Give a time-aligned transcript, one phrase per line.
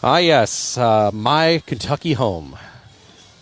[0.00, 2.56] Ah, yes, uh, my Kentucky home.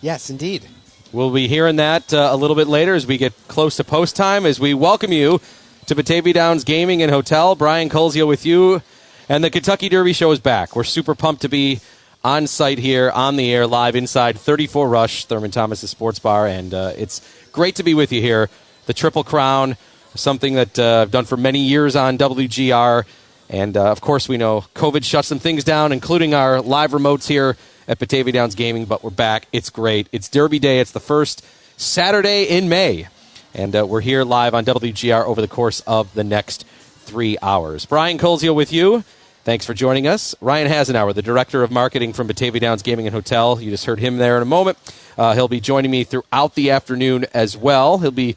[0.01, 0.65] Yes, indeed.
[1.11, 4.15] We'll be hearing that uh, a little bit later as we get close to post
[4.15, 4.43] time.
[4.43, 5.39] As we welcome you
[5.85, 8.81] to Batavia Downs Gaming and Hotel, Brian Koziol with you,
[9.29, 10.75] and the Kentucky Derby show is back.
[10.75, 11.79] We're super pumped to be
[12.23, 16.73] on site here on the air live inside 34 Rush Thurman Thomas's Sports Bar, and
[16.73, 18.49] uh, it's great to be with you here.
[18.87, 19.77] The Triple Crown,
[20.15, 23.05] something that uh, I've done for many years on WGR.
[23.49, 27.27] And uh, of course, we know COVID shut some things down, including our live remotes
[27.27, 27.55] here
[27.87, 29.47] at Batavia Downs Gaming, but we're back.
[29.53, 30.07] It's great.
[30.11, 30.79] It's Derby Day.
[30.79, 31.45] It's the first
[31.77, 33.07] Saturday in May.
[33.53, 36.65] And uh, we're here live on WGR over the course of the next
[36.99, 37.85] three hours.
[37.85, 39.03] Brian Koziol with you.
[39.45, 40.35] Thanks for joining us.
[40.41, 43.61] Ryan Hasenauer, the Director of Marketing from Batavia Downs Gaming and Hotel.
[43.61, 44.77] You just heard him there in a moment.
[45.17, 47.99] Uh, he'll be joining me throughout the afternoon as well.
[47.99, 48.35] He'll be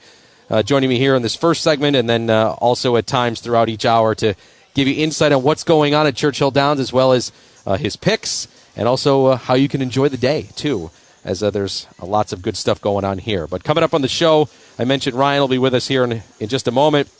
[0.49, 3.69] uh, joining me here in this first segment and then uh, also at times throughout
[3.69, 4.35] each hour to
[4.75, 7.33] give you insight on what's going on at Churchill Downs as well as
[7.67, 10.91] uh, his picks and also uh, how you can enjoy the day, too,
[11.25, 13.47] as uh, there's lots of good stuff going on here.
[13.47, 14.49] But coming up on the show,
[14.79, 17.11] I mentioned Ryan will be with us here in, in just a moment.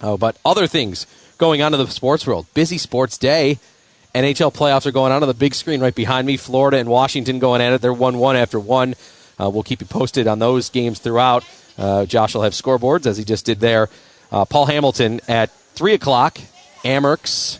[0.00, 1.06] but other things
[1.38, 2.46] going on in the sports world.
[2.52, 3.58] Busy sports day.
[4.14, 6.36] NHL playoffs are going on on the big screen right behind me.
[6.36, 7.80] Florida and Washington going at it.
[7.80, 8.94] They're 1 1 after 1.
[9.40, 11.44] Uh, we'll keep you posted on those games throughout.
[11.78, 13.88] Uh, Josh will have scoreboards as he just did there.
[14.32, 16.38] Uh, Paul Hamilton at 3 o'clock
[16.84, 17.58] Amerks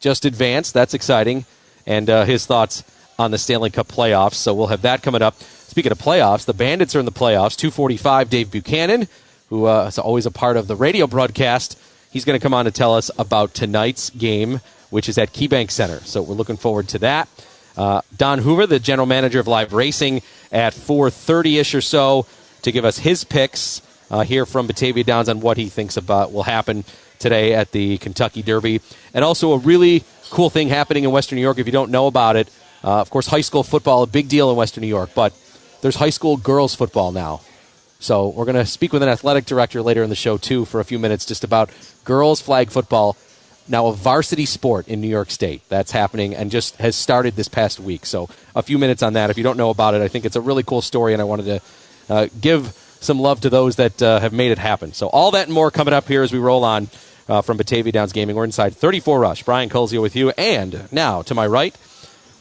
[0.00, 0.74] just advanced.
[0.74, 1.44] That's exciting.
[1.86, 2.84] And uh, his thoughts
[3.18, 4.34] on the Stanley Cup playoffs.
[4.34, 5.38] So we'll have that coming up.
[5.40, 7.56] Speaking of playoffs, the Bandits are in the playoffs.
[7.56, 9.08] 245, Dave Buchanan,
[9.48, 11.78] who uh, is always a part of the radio broadcast.
[12.10, 14.60] He's going to come on to tell us about tonight's game,
[14.90, 16.00] which is at KeyBank Center.
[16.00, 17.28] So we're looking forward to that.
[17.76, 22.26] Uh, Don Hoover, the general manager of Live Racing, at 4:30ish or so,
[22.62, 26.32] to give us his picks uh, here from Batavia Downs on what he thinks about
[26.32, 26.84] will happen
[27.18, 28.80] today at the Kentucky Derby.
[29.14, 32.06] And also a really cool thing happening in Western New York if you don't know
[32.06, 32.48] about it.
[32.84, 35.32] Uh, of course, high school football, a big deal in Western New York, but
[35.82, 37.40] there's high school girls football now.
[37.98, 40.80] So we're going to speak with an athletic director later in the show, too, for
[40.80, 41.70] a few minutes just about
[42.04, 43.16] girls flag football,
[43.68, 45.62] now a varsity sport in New York State.
[45.68, 48.06] That's happening and just has started this past week.
[48.06, 49.30] So a few minutes on that.
[49.30, 51.24] If you don't know about it, I think it's a really cool story, and I
[51.24, 51.60] wanted to
[52.08, 54.92] uh, give some love to those that uh, have made it happen.
[54.92, 56.88] So all that and more coming up here as we roll on
[57.28, 58.36] uh, from Batavia Downs Gaming.
[58.36, 59.42] We're inside 34 Rush.
[59.42, 60.30] Brian Koziol with you.
[60.30, 61.76] And now, to my right,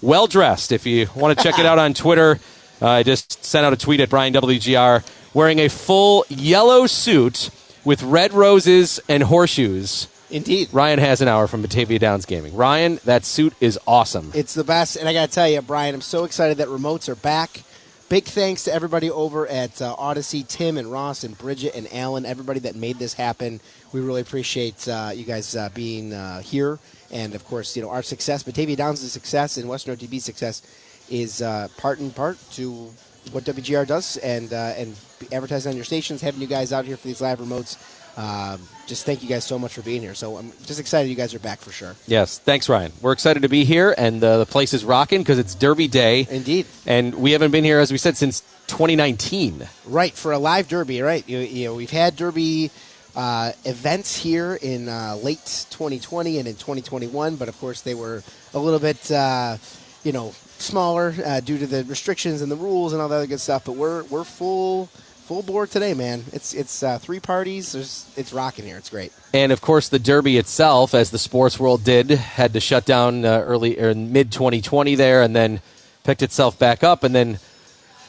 [0.01, 0.71] well dressed.
[0.71, 2.39] If you want to check it out on Twitter,
[2.81, 7.49] uh, I just sent out a tweet at Brian WGR wearing a full yellow suit
[7.83, 10.07] with red roses and horseshoes.
[10.31, 10.69] Indeed.
[10.71, 12.55] Ryan Hasenauer from Batavia Downs Gaming.
[12.55, 14.31] Ryan, that suit is awesome.
[14.33, 14.95] It's the best.
[14.95, 17.61] And I got to tell you, Brian, I'm so excited that remotes are back.
[18.07, 22.23] Big thanks to everybody over at uh, Audacy, Tim and Ross and Bridget and Alan,
[22.23, 23.59] everybody that made this happen.
[23.93, 26.77] We really appreciate uh, you guys uh, being uh, here,
[27.09, 30.61] and of course, you know our success, Batavia Downs' success, and Western OTB success
[31.09, 32.91] is uh, part and part to
[33.31, 34.95] what WGR does, and uh, and
[35.31, 37.75] advertising on your stations, having you guys out here for these live remotes.
[38.17, 40.13] Um, just thank you guys so much for being here.
[40.13, 41.95] So I'm just excited you guys are back for sure.
[42.07, 42.91] Yes, thanks, Ryan.
[43.01, 46.27] We're excited to be here, and uh, the place is rocking because it's Derby Day.
[46.29, 46.65] Indeed.
[46.85, 49.67] And we haven't been here, as we said, since 2019.
[49.85, 51.01] Right for a live Derby.
[51.01, 51.27] Right.
[51.27, 52.71] You, you know, we've had Derby.
[53.17, 58.21] Uh, events here in uh, late 2020 and in 2021, but of course they were
[58.53, 59.55] a little bit, uh,
[60.03, 63.27] you know, smaller uh, due to the restrictions and the rules and all that other
[63.27, 63.63] good stuff.
[63.63, 64.89] But we're we're full
[65.25, 66.23] full board today, man.
[66.31, 67.71] It's it's uh, three parties.
[67.71, 68.77] There's, it's rocking here.
[68.77, 69.11] It's great.
[69.33, 73.25] And of course, the Derby itself, as the sports world did, had to shut down
[73.25, 75.61] uh, early or mid 2020 there, and then
[76.03, 77.39] picked itself back up, and then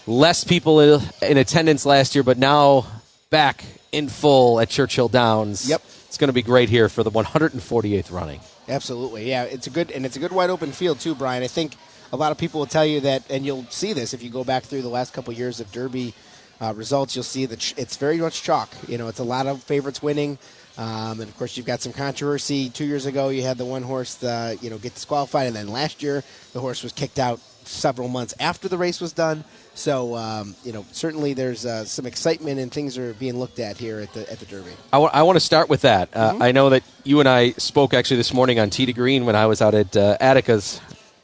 [0.06, 2.86] less people in attendance last year, but now
[3.30, 5.68] back in full at Churchill Downs.
[5.68, 5.82] Yep.
[6.08, 8.40] It's going to be great here for the 148th running.
[8.68, 9.28] Absolutely.
[9.28, 11.42] Yeah, it's a good and it's a good wide open field too, Brian.
[11.42, 11.74] I think
[12.12, 14.44] a lot of people will tell you that and you'll see this if you go
[14.44, 16.14] back through the last couple of years of Derby
[16.60, 18.70] uh, results, you'll see that it's very much chalk.
[18.88, 20.38] You know, it's a lot of favorites winning.
[20.78, 22.68] Um, and of course, you've got some controversy.
[22.68, 25.68] Two years ago, you had the one horse, uh, you know, get disqualified, and then
[25.68, 26.22] last year,
[26.52, 29.44] the horse was kicked out several months after the race was done.
[29.74, 33.76] So um, you know, certainly there's uh, some excitement and things are being looked at
[33.76, 34.70] here at the at the Derby.
[34.92, 36.08] I, w- I want to start with that.
[36.14, 36.42] Uh, mm-hmm.
[36.42, 39.36] I know that you and I spoke actually this morning on Tee to Green when
[39.36, 40.80] I was out at uh, Attica's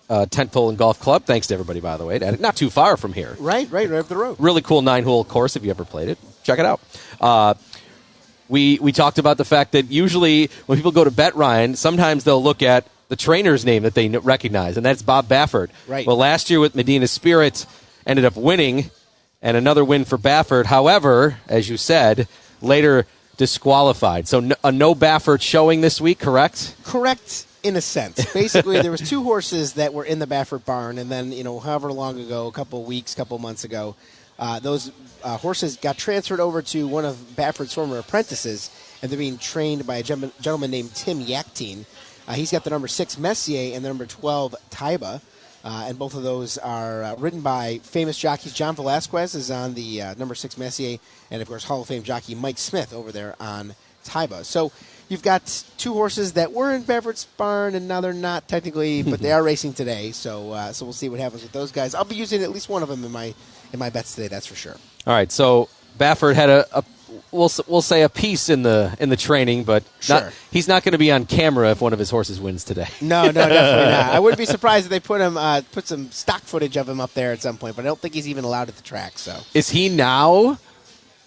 [0.08, 1.24] uh, tent pole and golf club.
[1.24, 2.18] Thanks to everybody, by the way.
[2.18, 3.36] Not too far from here.
[3.38, 4.36] Right, right, right up the road.
[4.38, 5.56] Really cool nine hole course.
[5.56, 6.80] If you ever played it, check it out.
[7.20, 7.54] Uh,
[8.48, 12.24] we we talked about the fact that usually when people go to bet Ryan, sometimes
[12.24, 15.68] they'll look at the trainer's name that they recognize, and that's Bob Baffert.
[15.86, 16.06] Right.
[16.06, 17.66] Well, last year with Medina Spirit
[18.06, 18.90] ended up winning,
[19.40, 20.66] and another win for Baffert.
[20.66, 22.28] However, as you said,
[22.60, 23.06] later
[23.36, 24.28] disqualified.
[24.28, 26.76] So a no Baffert showing this week, correct?
[26.84, 27.46] Correct.
[27.62, 28.32] In a sense.
[28.32, 31.60] Basically, there was two horses that were in the Baffert barn, and then you know,
[31.60, 33.94] however long ago, a couple weeks, couple months ago,
[34.38, 34.90] uh, those
[35.22, 38.70] uh, horses got transferred over to one of Baffert's former apprentices,
[39.00, 41.84] and they're being trained by a gentleman, gentleman named Tim Yakteen.
[42.26, 45.20] Uh, he's got the number six Messier and the number twelve Taiba.
[45.64, 48.52] Uh, and both of those are uh, written by famous jockeys.
[48.52, 50.98] John Velazquez is on the uh, number six Messier,
[51.30, 54.44] and of course Hall of Fame jockey Mike Smith over there on Taiba.
[54.44, 54.72] So
[55.12, 59.20] you've got two horses that were in Baffert's barn, and now they're not technically, but
[59.20, 60.10] they are racing today.
[60.10, 61.94] So uh, so we'll see what happens with those guys.
[61.94, 63.34] I'll be using at least one of them in my
[63.72, 64.28] in my bets today.
[64.28, 64.76] That's for sure.
[65.06, 65.68] All right, so
[65.98, 66.84] Baffert had a, a
[67.30, 70.20] we'll we'll say a piece in the in the training, but Sure.
[70.20, 72.88] not, he's not going to be on camera if one of his horses wins today.
[73.02, 74.12] No, no, definitely not.
[74.12, 77.00] I wouldn't be surprised if they put him uh, put some stock footage of him
[77.00, 79.18] up there at some point, but I don't think he's even allowed at the track.
[79.18, 80.58] So Is he now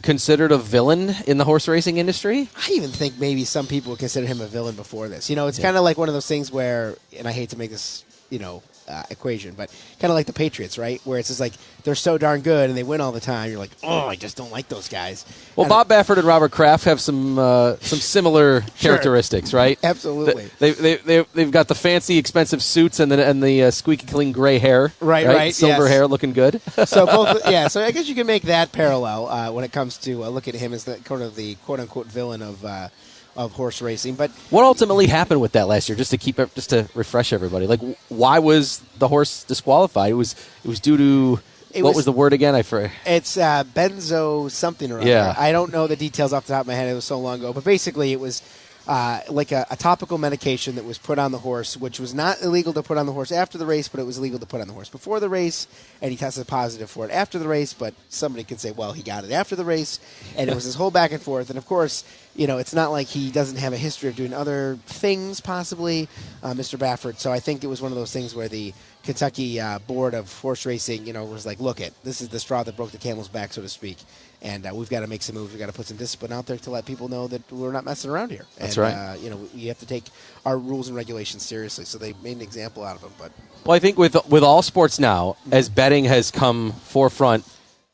[0.06, 2.48] considered a villain in the horse racing industry?
[2.56, 5.30] I even think maybe some people would consider him a villain before this.
[5.30, 7.57] You know, it's kind of like one of those things where, and I hate to
[7.57, 11.02] make this, you know, uh, equation, but kind of like the Patriots, right?
[11.04, 11.54] Where it's just like
[11.84, 13.50] they're so darn good and they win all the time.
[13.50, 15.26] You're like, oh, I just don't like those guys.
[15.56, 19.80] Well, And- Bob Baffert and Robert Kraft have some uh, some similar characteristics, right?
[19.84, 20.50] Absolutely.
[20.60, 24.08] They, they, they, they've got the fancy, expensive suits and the, and the uh, squeaky
[24.08, 24.92] clean gray hair.
[25.00, 25.92] Right, right, Silver yes.
[25.92, 26.62] hair looking good.
[26.86, 27.68] so both, yeah.
[27.68, 30.48] So I guess you can make that parallel uh, when it comes to uh, look
[30.48, 32.90] at him as the kind of the quote unquote villain of uh,
[33.36, 34.16] of horse racing.
[34.16, 35.98] But what ultimately happened with that last year?
[35.98, 40.12] Just to keep just to refresh everybody, like why was the horse disqualified?
[40.12, 41.42] It was it was due to
[41.74, 42.56] what was- was, the word again?
[42.56, 45.08] I for It's uh, benzo something or other.
[45.10, 45.36] Yeah.
[45.38, 46.88] I don't know the details off the top of my head.
[46.90, 47.52] It was so long ago.
[47.52, 48.42] But basically, it was
[48.88, 52.42] uh, like a, a topical medication that was put on the horse, which was not
[52.42, 54.62] illegal to put on the horse after the race, but it was illegal to put
[54.62, 55.68] on the horse before the race.
[56.02, 59.02] And he tested positive for it after the race, but somebody could say, well, he
[59.02, 60.00] got it after the race.
[60.38, 61.50] And it was this whole back and forth.
[61.50, 62.04] And of course,
[62.36, 66.08] you know, it's not like he doesn't have a history of doing other things, possibly,
[66.44, 66.78] uh, Mr.
[66.78, 67.18] Baffert.
[67.18, 68.74] So I think it was one of those things where the
[69.04, 72.40] Kentucky uh, Board of Horse Racing, you know, was like, look, it this is the
[72.40, 73.98] straw that broke the camel's back, so to speak,
[74.45, 75.51] and uh, we've got to make some moves.
[75.51, 77.83] We've got to put some discipline out there to let people know that we're not
[77.83, 78.45] messing around here.
[78.57, 78.94] That's and, right.
[78.94, 80.03] Uh, you know, you have to take
[80.45, 81.83] our rules and regulations seriously.
[81.83, 83.12] So they made an example out of them.
[83.18, 83.31] but
[83.65, 87.44] Well, I think with with all sports now, as betting has come forefront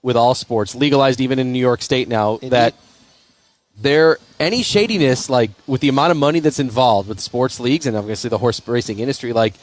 [0.02, 2.52] with all sports, legalized even in New York State now, Indeed.
[2.52, 2.76] that
[3.78, 7.96] there any shadiness, like with the amount of money that's involved with sports leagues and
[7.96, 9.54] obviously the horse racing industry, like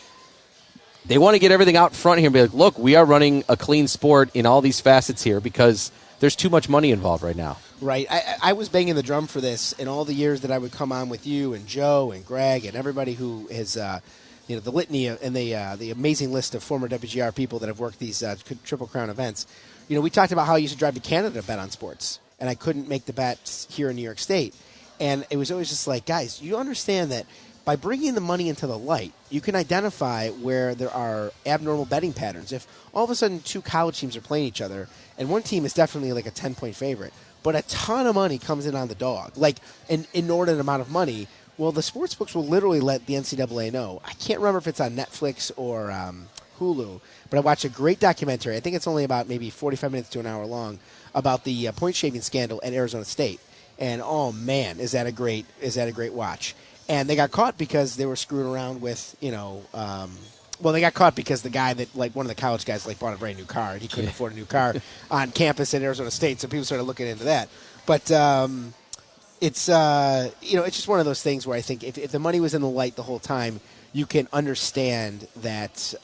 [1.04, 3.44] they want to get everything out front here and be like, look, we are running
[3.46, 7.36] a clean sport in all these facets here because there's too much money involved right
[7.36, 7.58] now.
[7.80, 8.06] Right.
[8.10, 10.72] I, I was banging the drum for this in all the years that I would
[10.72, 14.00] come on with you and Joe and Greg and everybody who has, uh,
[14.48, 17.68] you know, the litany and the uh, the amazing list of former WGR people that
[17.68, 19.46] have worked these uh, Triple Crown events.
[19.88, 21.70] You know, we talked about how I used to drive to Canada to bet on
[21.70, 24.54] sports, and I couldn't make the bets here in New York State,
[24.98, 27.26] and it was always just like, guys, you understand that
[27.64, 32.14] by bringing the money into the light, you can identify where there are abnormal betting
[32.14, 32.50] patterns.
[32.50, 34.88] If all of a sudden two college teams are playing each other,
[35.18, 37.12] and one team is definitely like a 10 point favorite,
[37.42, 39.58] but a ton of money comes in on the dog, like
[39.90, 41.28] an inordinate amount of money,
[41.58, 44.00] well, the sports books will literally let the NCAA know.
[44.04, 47.98] I can't remember if it's on Netflix or um, Hulu, but I watched a great
[47.98, 48.56] documentary.
[48.56, 50.78] I think it's only about maybe 45 minutes to an hour long
[51.16, 53.40] about the uh, point shaving scandal at Arizona State.
[53.76, 56.54] And oh man, is that a great is that a great watch?
[56.88, 59.62] And they got caught because they were screwing around with you know.
[59.74, 60.12] Um,
[60.60, 62.98] well, they got caught because the guy that like one of the college guys like
[62.98, 64.74] bought a brand new car and he couldn't afford a new car
[65.10, 67.48] on campus in Arizona State, so people started looking into that.
[67.86, 68.74] But um,
[69.40, 72.10] it's uh, you know it's just one of those things where I think if, if
[72.10, 73.60] the money was in the light the whole time,
[73.92, 75.94] you can understand that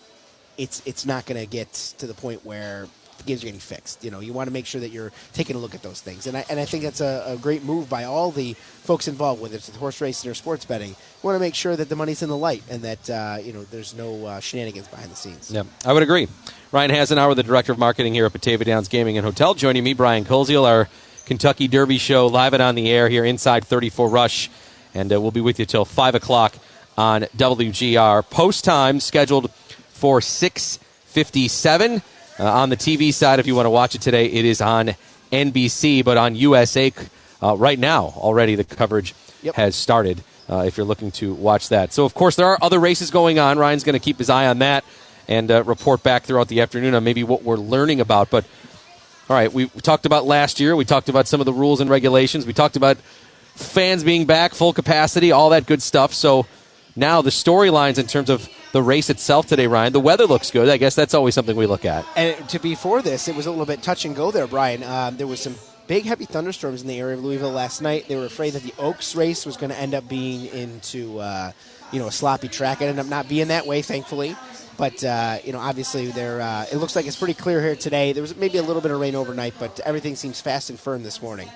[0.57, 2.87] it's it's not going to get to the point where
[3.27, 4.05] games are getting fixed.
[4.05, 6.27] You know, you want to make sure that you're taking a look at those things,
[6.27, 9.41] and I and I think that's a, a great move by all the folks involved,
[9.41, 10.91] whether it's horse racing or sports betting.
[10.91, 13.53] You want to make sure that the money's in the light and that uh, you
[13.53, 15.51] know there's no uh, shenanigans behind the scenes.
[15.51, 16.29] Yeah, I would agree.
[16.73, 19.95] Ryan Hasenauer, the director of marketing here at Batavia Downs Gaming and Hotel, joining me,
[19.95, 20.89] Brian Koziol, our
[21.25, 24.51] Kentucky Derby show, live and on the air here inside 34 Rush,
[24.93, 26.57] and uh, we'll be with you till five o'clock
[26.97, 28.29] on WGR.
[28.29, 29.51] Post time scheduled
[29.91, 32.03] for 6:57
[32.39, 33.39] uh, on the TV side.
[33.39, 34.95] If you want to watch it today, it is on
[35.33, 36.93] NBC, but on USA
[37.43, 39.55] uh, right now already the coverage Yep.
[39.57, 40.23] has started.
[40.49, 43.39] Uh, if you're looking to watch that, so of course there are other races going
[43.39, 43.59] on.
[43.59, 44.85] Ryan's going to keep his eye on that
[45.29, 48.31] and uh, report back throughout the afternoon on maybe what we're learning about.
[48.31, 48.45] But
[49.29, 50.77] all right, we, we talked about last year.
[50.77, 52.45] We talked about some of the rules and regulations.
[52.47, 52.97] We talked about
[53.55, 56.13] fans being back, full capacity, all that good stuff.
[56.13, 56.47] So
[56.97, 59.93] now the storylines in terms of the race itself today, Ryan.
[59.93, 60.69] The weather looks good.
[60.69, 62.05] I guess that's always something we look at.
[62.17, 64.83] And to be for this, it was a little bit touch and go there, Brian.
[64.83, 65.55] Um, there was some
[65.87, 68.09] big heavy thunderstorms in the area of Louisville last night.
[68.09, 71.53] They were afraid that the Oaks race was going to end up being into uh,
[71.93, 72.83] you know a sloppy track.
[72.83, 74.35] It ended up not being that way, thankfully.
[74.77, 76.41] But uh, you know, obviously, there.
[76.41, 78.13] Uh, it looks like it's pretty clear here today.
[78.13, 81.05] There was maybe a little bit of rain overnight, but everything seems fast and firm
[81.05, 81.49] this morning.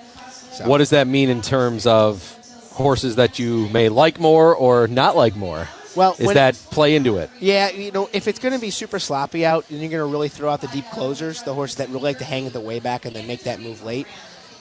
[0.53, 0.69] So.
[0.69, 2.23] What does that mean in terms of
[2.71, 5.67] horses that you may like more or not like more?
[5.99, 7.29] Well, is that play into it?
[7.41, 10.05] Yeah, you know, if it's going to be super sloppy out, then you're going to
[10.05, 12.61] really throw out the deep closers, the horses that really like to hang at the
[12.61, 14.07] way back and then make that move late.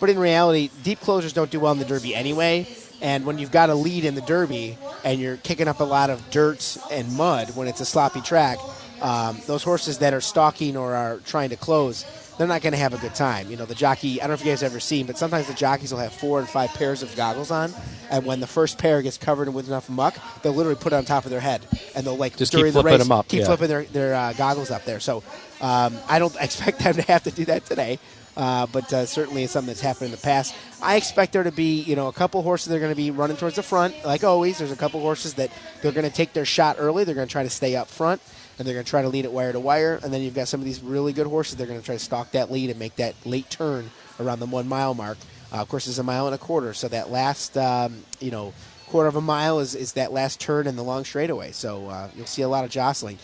[0.01, 2.67] But in reality, deep closers don't do well in the Derby anyway.
[3.01, 6.11] And when you've got a lead in the Derby and you're kicking up a lot
[6.11, 8.59] of dirt and mud when it's a sloppy track,
[9.01, 12.05] um, those horses that are stalking or are trying to close,
[12.39, 13.51] they're not going to have a good time.
[13.51, 15.49] You know, the jockey, I don't know if you guys have ever seen, but sometimes
[15.49, 17.73] the jockeys will have four and five pairs of goggles on.
[18.11, 21.05] And when the first pair gets covered with enough muck, they'll literally put it on
[21.05, 21.67] top of their head.
[21.95, 23.47] And they'll, like, Just keep during the flipping race, them up, keep yeah.
[23.47, 25.01] flipping their, their uh, goggles up there.
[25.01, 25.23] So
[25.61, 27.99] um, I don't expect them to have to do that today.
[28.37, 30.55] Uh, but uh, certainly it's something that's happened in the past.
[30.81, 33.11] I expect there to be, you know, a couple horses that are going to be
[33.11, 34.59] running towards the front, like always.
[34.59, 35.51] There's a couple horses that
[35.83, 37.03] they're going to take their shot early.
[37.03, 38.23] They're going to try to stay up front,
[38.59, 40.01] and they're going to try to lead it wire to wire.
[40.03, 41.57] And then you've got some of these really good horses.
[41.57, 44.47] They're going to try to stalk that lead and make that late turn around the
[44.47, 45.19] one mile mark.
[45.53, 48.53] Uh, of course, it's a mile and a quarter, so that last, um, you know,
[48.87, 51.53] quarter of a mile is, is that last turn in the long straightaway.
[51.53, 53.19] So uh, you'll see a lot of jostling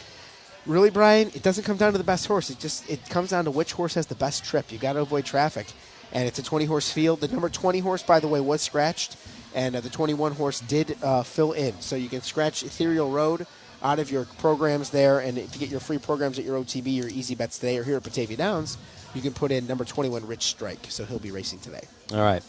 [0.67, 2.51] really, Brian, it doesn't come down to the best horse.
[2.51, 4.73] It just it comes down to which horse has the best trip.
[4.73, 5.67] You got to avoid traffic,
[6.13, 7.21] and it's a 20 horse field.
[7.21, 9.17] The number 20 horse, by the way, was scratched,
[9.55, 11.81] and uh, the 21 horse did uh, fill in.
[11.81, 13.47] So you can scratch Ethereal Road
[13.85, 16.97] out of your programs there, and if you get your free programs at your OTB,
[16.97, 18.79] your Easy Bets today, or here at Batavia Downs,
[19.15, 20.87] you can put in number 21 Rich Strike.
[20.89, 21.83] So he'll be racing today.
[22.13, 22.43] All right.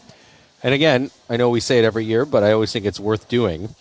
[0.64, 3.28] And again, I know we say it every year, but I always think it's worth
[3.28, 3.76] doing.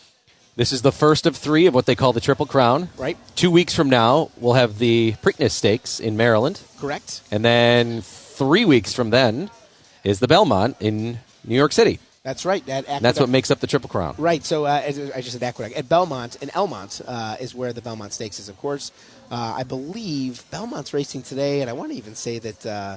[0.57, 2.89] This is the first of three of what they call the Triple Crown.
[2.99, 3.17] Right.
[3.37, 6.61] Two weeks from now, we'll have the Preakness Stakes in Maryland.
[6.79, 7.23] Correct.
[7.31, 9.51] And then three weeks from then
[10.03, 12.01] is the Belmont in New York City.
[12.25, 12.65] That's right.
[12.65, 14.15] That And that's what makes up the Triple Crown.
[14.17, 14.43] Right.
[14.43, 17.83] So uh, as I just said Aqueduct at Belmont and Elmont uh, is where the
[17.83, 18.49] Belmont Stakes is.
[18.49, 18.93] Of course,
[19.31, 22.97] uh, I believe Belmont's racing today, and I want to even say that uh,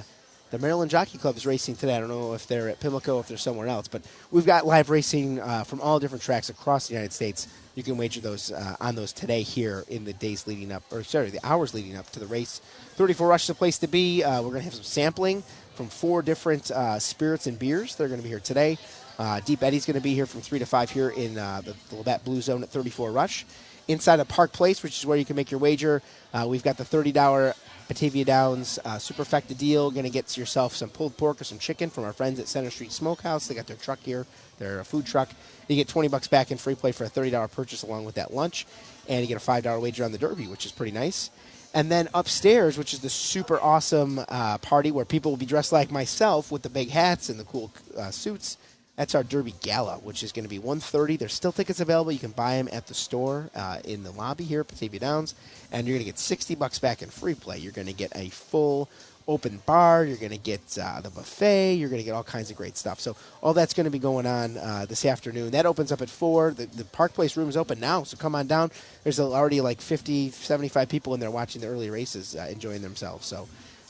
[0.50, 1.94] the Maryland Jockey Club is racing today.
[1.94, 4.88] I don't know if they're at Pimlico, if they're somewhere else, but we've got live
[4.88, 7.48] racing uh, from all different tracks across the United States.
[7.74, 11.02] You can wager those uh, on those today here in the days leading up, or
[11.02, 12.62] sorry, the hours leading up to the race.
[12.94, 14.24] 34 Rush is the place to be.
[14.24, 15.42] Uh, we're going to have some sampling
[15.74, 17.94] from four different uh, spirits and beers.
[17.94, 18.78] They're going to be here today.
[19.18, 21.74] Uh, Deep Eddy's going to be here from 3 to 5 here in uh, the,
[21.90, 23.44] the Labatt Blue Zone at 34 Rush.
[23.88, 26.02] Inside of Park Place, which is where you can make your wager,
[26.34, 27.54] uh, we've got the $30
[27.88, 29.90] Batavia Downs uh, Superfecta deal.
[29.90, 32.70] Going to get yourself some pulled pork or some chicken from our friends at Center
[32.70, 33.48] Street Smokehouse.
[33.48, 34.26] They got their truck here,
[34.58, 35.30] their food truck.
[35.68, 38.32] You get 20 bucks back in free play for a $30 purchase along with that
[38.32, 38.66] lunch.
[39.08, 41.30] And you get a $5 wager on the Derby, which is pretty nice.
[41.74, 45.72] And then upstairs, which is the super awesome uh, party where people will be dressed
[45.72, 48.58] like myself with the big hats and the cool uh, suits.
[48.98, 51.20] That's our Derby Gala, which is going to be 1.30.
[51.20, 52.10] There's still tickets available.
[52.10, 55.36] You can buy them at the store uh, in the lobby here at Batavia Downs,
[55.70, 57.58] and you're going to get 60 bucks back in free play.
[57.58, 58.90] You're going to get a full
[59.28, 60.04] open bar.
[60.04, 61.74] You're going to get uh, the buffet.
[61.74, 62.98] You're going to get all kinds of great stuff.
[62.98, 65.52] So all that's going to be going on uh, this afternoon.
[65.52, 66.52] That opens up at 4.
[66.52, 68.72] The, the Park Place room is open now, so come on down.
[69.04, 73.26] There's already like 50, 75 people in there watching the early races, uh, enjoying themselves.
[73.26, 73.46] So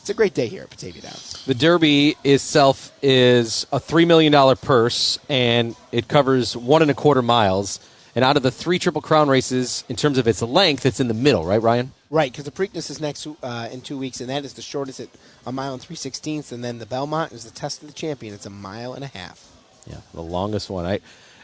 [0.09, 1.45] it's a great day here at Batavia Downs.
[1.45, 7.21] The Derby itself is a $3 million purse, and it covers one and a quarter
[7.21, 7.79] miles.
[8.15, 11.09] And out of the three Triple Crown races, in terms of its length, it's in
[11.09, 11.93] the middle, right, Ryan?
[12.09, 14.99] Right, because the Preakness is next uh, in two weeks, and that is the shortest
[14.99, 15.09] at
[15.45, 18.33] a mile and three sixteenths, and then the Belmont is the test of the champion.
[18.33, 19.47] It's a mile and a half.
[19.87, 20.87] Yeah, the longest one.
[20.87, 21.01] I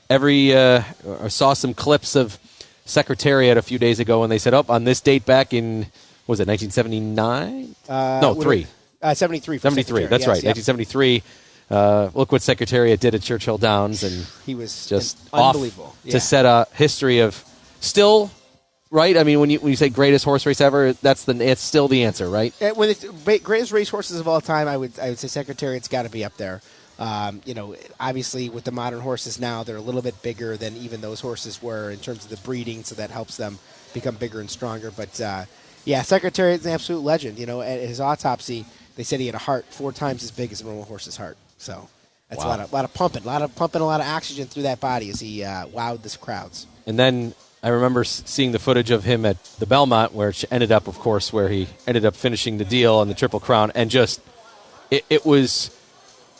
[0.09, 0.83] every uh,
[1.21, 2.39] I saw some clips of
[2.87, 5.87] Secretariat a few days ago, and they said, "Up on this date back in
[6.27, 7.75] was it 1979?
[7.89, 8.67] Uh, no, three.
[9.03, 9.85] Uh, 73 for 73.
[9.85, 10.57] Secretariat, That's yes, right, yep.
[10.57, 11.23] 1973.
[11.71, 15.95] Uh, look what Secretariat did at Churchill Downs, and He was just unbelievable.
[16.09, 17.43] to set a history of
[17.81, 18.31] still
[18.91, 19.17] right.
[19.17, 21.89] I mean, when you when you say greatest horse race ever, that's the it's still
[21.89, 22.55] the answer, right?
[22.63, 23.05] Uh, when it's
[23.41, 26.37] greatest racehorses of all time, I would I would say Secretariat's got to be up
[26.37, 26.61] there.
[26.99, 30.77] Um, you know, obviously with the modern horses now, they're a little bit bigger than
[30.77, 33.59] even those horses were in terms of the breeding, so that helps them
[33.95, 34.91] become bigger and stronger.
[34.91, 35.21] But
[35.87, 37.39] uh, Secretary Secretariat's an absolute legend.
[37.39, 38.65] You know, at his autopsy,
[38.97, 41.37] they said he had a heart four times as big as a normal horse's heart.
[41.59, 41.89] So
[42.31, 44.47] that's a lot of lot of pumping, a lot of pumping, a lot of oxygen
[44.47, 46.67] through that body as he uh, wowed the crowds.
[46.87, 50.71] And then I remember seeing the footage of him at the Belmont, where it ended
[50.73, 53.91] up, of course, where he ended up finishing the deal on the Triple Crown, and
[53.91, 54.21] just
[54.91, 55.71] it, it was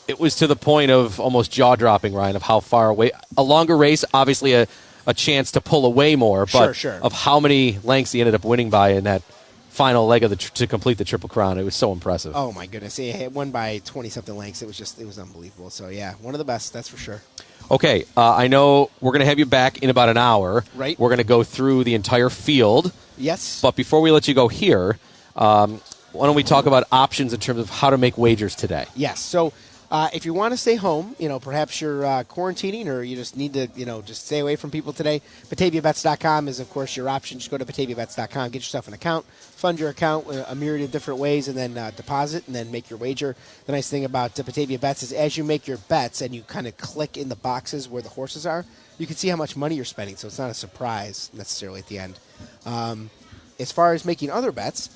[0.07, 3.43] it was to the point of almost jaw dropping, Ryan, of how far away a
[3.43, 4.67] longer race, obviously a,
[5.07, 6.99] a chance to pull away more, but Sure, sure.
[7.03, 9.23] of how many lengths he ended up winning by in that
[9.71, 11.59] final leg of the tr- to complete the triple crown.
[11.59, 12.33] It was so impressive.
[12.37, 12.99] Oh my goodness!
[12.99, 14.63] It won by twenty something lengths.
[14.63, 15.71] It was just it was unbelievable.
[15.71, 17.23] So yeah, one of the best, that's for sure.
[17.71, 20.65] Okay, uh, I know we're going to have you back in about an hour.
[20.75, 20.99] Right.
[20.99, 22.93] We're going to go through the entire field.
[23.17, 23.61] Yes.
[23.63, 24.99] But before we let you go here,
[25.35, 25.81] um,
[26.13, 28.85] why don't we talk about options in terms of how to make wagers today?
[28.95, 29.19] Yes.
[29.19, 29.55] So
[29.91, 33.17] uh, if you want to stay home, you know, perhaps you're uh, quarantining or you
[33.17, 36.97] just need to, you know, just stay away from people today, BataviaBets.com is, of course,
[36.97, 37.39] your option.
[37.39, 41.21] Just go to BataviaBets.com, get yourself an account, fund your account a myriad of different
[41.21, 43.37] ways, and then uh, deposit and then make your wager.
[43.67, 46.43] The nice thing about uh, Batavia Bets is as you make your bets and you
[46.43, 48.65] kind of click in the boxes where the horses are,
[48.99, 51.89] you can see how much money you're spending, so it's not a surprise necessarily at
[51.89, 52.19] the end.
[52.65, 53.11] Um,
[53.59, 54.91] as far as making other bets,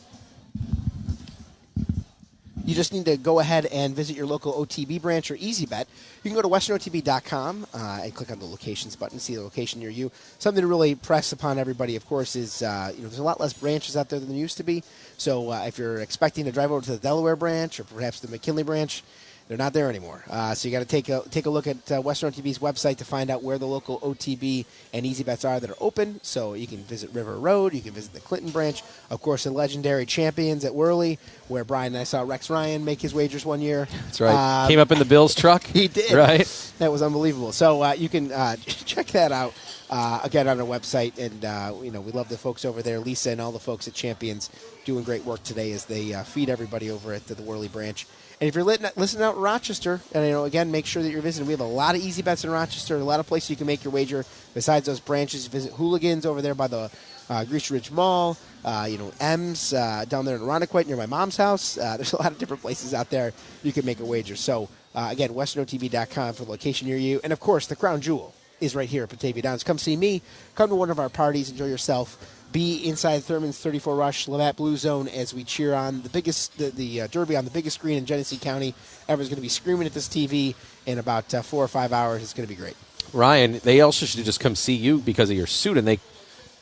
[2.68, 5.86] you just need to go ahead and visit your local OTB branch or EasyBet.
[6.22, 9.80] You can go to westernotb.com uh, and click on the locations button, see the location
[9.80, 10.12] near you.
[10.38, 13.40] Something to really press upon everybody, of course, is uh, you know there's a lot
[13.40, 14.84] less branches out there than there used to be.
[15.16, 18.28] So uh, if you're expecting to drive over to the Delaware branch or perhaps the
[18.28, 19.02] McKinley branch,
[19.48, 20.22] they're not there anymore.
[20.28, 22.98] Uh, so you got to take a take a look at uh, Western OTB's website
[22.98, 26.20] to find out where the local OTB and Easy Bets are that are open.
[26.22, 29.50] So you can visit River Road, you can visit the Clinton branch, of course, the
[29.50, 33.62] legendary Champions at Worley, where Brian and I saw Rex Ryan make his wagers one
[33.62, 33.88] year.
[34.04, 34.34] That's right.
[34.34, 35.62] Uh, Came up in the Bills truck.
[35.66, 36.12] he did.
[36.12, 36.46] Right.
[36.78, 37.52] That was unbelievable.
[37.52, 39.54] So uh, you can uh, check that out
[39.88, 42.98] uh, again on our website, and uh, you know we love the folks over there,
[42.98, 44.50] Lisa and all the folks at Champions,
[44.84, 48.06] doing great work today as they uh, feed everybody over at the, the Worley branch.
[48.40, 51.22] And if you're listening out in Rochester, and you know again, make sure that you're
[51.22, 51.46] visiting.
[51.46, 53.66] We have a lot of easy bets in Rochester, a lot of places you can
[53.66, 54.24] make your wager.
[54.54, 56.88] Besides those branches, visit Hooligans over there by the
[57.28, 58.36] uh, Ridge Mall.
[58.64, 61.78] Uh, you know, M's uh, down there in Irondequoit near my mom's house.
[61.78, 63.32] Uh, there's a lot of different places out there
[63.64, 64.36] you can make a wager.
[64.36, 68.34] So uh, again, WesternOTB.com for the location near you, and of course, the crown jewel
[68.60, 69.64] is right here at Batavia Downs.
[69.64, 70.22] Come see me.
[70.54, 71.50] Come to one of our parties.
[71.50, 72.37] Enjoy yourself.
[72.50, 76.70] Be inside Thurman's 34 Rush Labatt Blue Zone as we cheer on the biggest, the,
[76.70, 78.74] the uh, Derby on the biggest screen in Genesee County.
[79.08, 80.54] Everyone's going to be screaming at this TV
[80.86, 82.22] in about uh, four or five hours.
[82.22, 82.76] It's going to be great.
[83.12, 85.98] Ryan, they also should just come see you because of your suit, and they.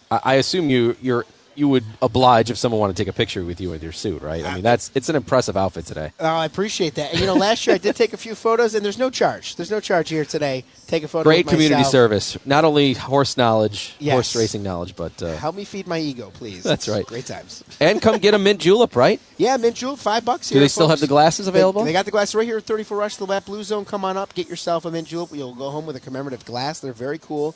[0.09, 3.61] I assume you you're you would oblige if someone wanted to take a picture with
[3.61, 4.45] you with your suit, right?
[4.45, 6.12] I mean, that's it's an impressive outfit today.
[6.21, 7.12] Oh, I appreciate that.
[7.12, 9.57] And you know, last year I did take a few photos, and there's no charge.
[9.57, 10.64] There's no charge here today.
[10.87, 11.25] Take a photo.
[11.25, 12.37] Great community service.
[12.47, 14.12] Not only horse knowledge, Yes.
[14.12, 16.62] horse racing knowledge, but uh, Help me feed my ego, please.
[16.71, 17.05] That's right.
[17.07, 17.64] Great times.
[17.81, 19.21] and come get a mint julep, right?
[19.38, 20.49] Yeah, mint julep, five bucks.
[20.49, 21.83] Do here, they still have the glasses available?
[21.83, 23.85] They, they got the glass right here at 34 Rush, the Labatt Blue Zone.
[23.85, 25.29] Come on up, get yourself a mint julep.
[25.35, 26.81] You'll go home with a commemorative glass.
[26.81, 27.55] They're very cool.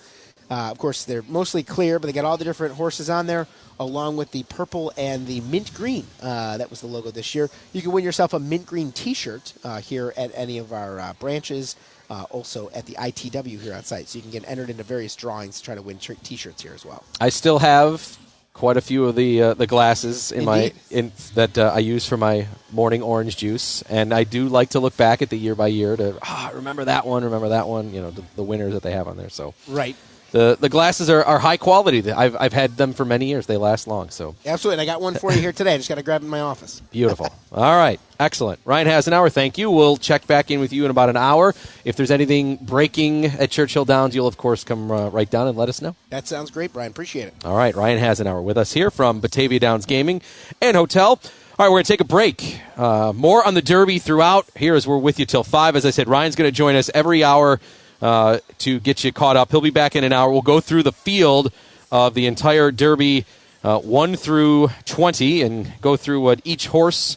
[0.50, 3.46] Uh, of course, they're mostly clear, but they got all the different horses on there,
[3.78, 6.04] along with the purple and the mint green.
[6.20, 7.48] Uh, that was the logo this year.
[7.72, 11.12] You can win yourself a mint green T-shirt uh, here at any of our uh,
[11.14, 11.76] branches.
[12.10, 15.14] Uh, also at the ITW here on site, so you can get entered into various
[15.14, 17.04] drawings to try to win t- T-shirts here as well.
[17.20, 18.18] I still have
[18.52, 20.46] quite a few of the uh, the glasses in Indeed.
[20.46, 24.70] my in that uh, I use for my morning orange juice, and I do like
[24.70, 27.68] to look back at the year by year to ah, remember that one, remember that
[27.68, 27.94] one.
[27.94, 29.30] You know, the, the winners that they have on there.
[29.30, 29.94] So Right.
[30.32, 32.10] The the glasses are, are high quality.
[32.10, 33.46] I've I've had them for many years.
[33.46, 34.10] They last long.
[34.10, 34.74] So Absolutely.
[34.74, 35.74] And I got one for you here today.
[35.74, 36.80] I just got to grab it in my office.
[36.90, 37.32] Beautiful.
[37.52, 37.98] All right.
[38.18, 38.60] Excellent.
[38.64, 39.32] Ryan Hasenauer.
[39.32, 39.70] Thank you.
[39.70, 41.54] We'll check back in with you in about an hour.
[41.84, 45.56] If there's anything breaking at Churchill Downs, you'll, of course, come uh, right down and
[45.56, 45.96] let us know.
[46.10, 46.90] That sounds great, Brian.
[46.90, 47.34] Appreciate it.
[47.44, 47.74] All right.
[47.74, 50.20] Ryan Hasenauer with us here from Batavia Downs Gaming
[50.60, 51.20] and Hotel.
[51.58, 52.60] All right, we're going to take a break.
[52.76, 54.46] Uh, more on the Derby throughout.
[54.56, 55.76] Here as we're with you till 5.
[55.76, 57.60] As I said, Ryan's going to join us every hour
[58.00, 59.50] uh, to get you caught up.
[59.50, 60.30] He'll be back in an hour.
[60.30, 61.52] We'll go through the field
[61.92, 63.26] of the entire Derby
[63.62, 67.16] uh, 1 through 20 and go through what each horse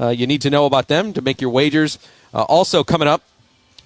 [0.00, 1.98] uh, you need to know about them to make your wagers.
[2.32, 3.22] Uh, also coming up,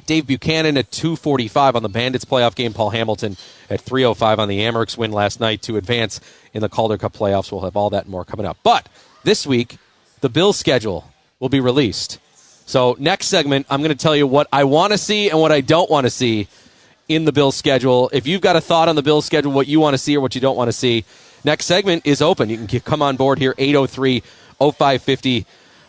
[0.07, 2.73] Dave Buchanan at 245 on the Bandits playoff game.
[2.73, 3.37] Paul Hamilton
[3.71, 6.21] at 305 on the Amerks win last night to advance
[6.53, 7.51] in the Calder Cup playoffs.
[7.51, 8.59] We'll have all that and more coming up.
[8.63, 8.89] But
[9.25, 9.79] this week,
[10.21, 12.19] the Bills schedule will be released.
[12.67, 15.53] So next segment, I'm going to tell you what I want to see and what
[15.53, 16.49] I don't want to see
[17.09, 18.11] in the Bills schedule.
[18.13, 20.21] If you've got a thought on the Bills schedule, what you want to see or
[20.21, 21.05] what you don't want to see,
[21.45, 22.49] next segment is open.
[22.49, 24.21] You can come on board here, 803
[24.59, 25.47] 0550.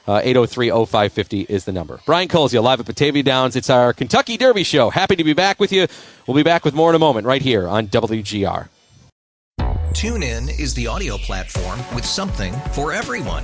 [0.07, 1.99] Uh, 803 0550 is the number.
[2.05, 3.55] Brian Koziol live at Batavia Downs.
[3.55, 4.91] It's our Kentucky Derby show.
[4.91, 5.87] Happy to be back with you.
[6.27, 8.67] We'll be back with more in a moment right here on WGR.
[9.95, 13.43] TuneIn is the audio platform with something for everyone.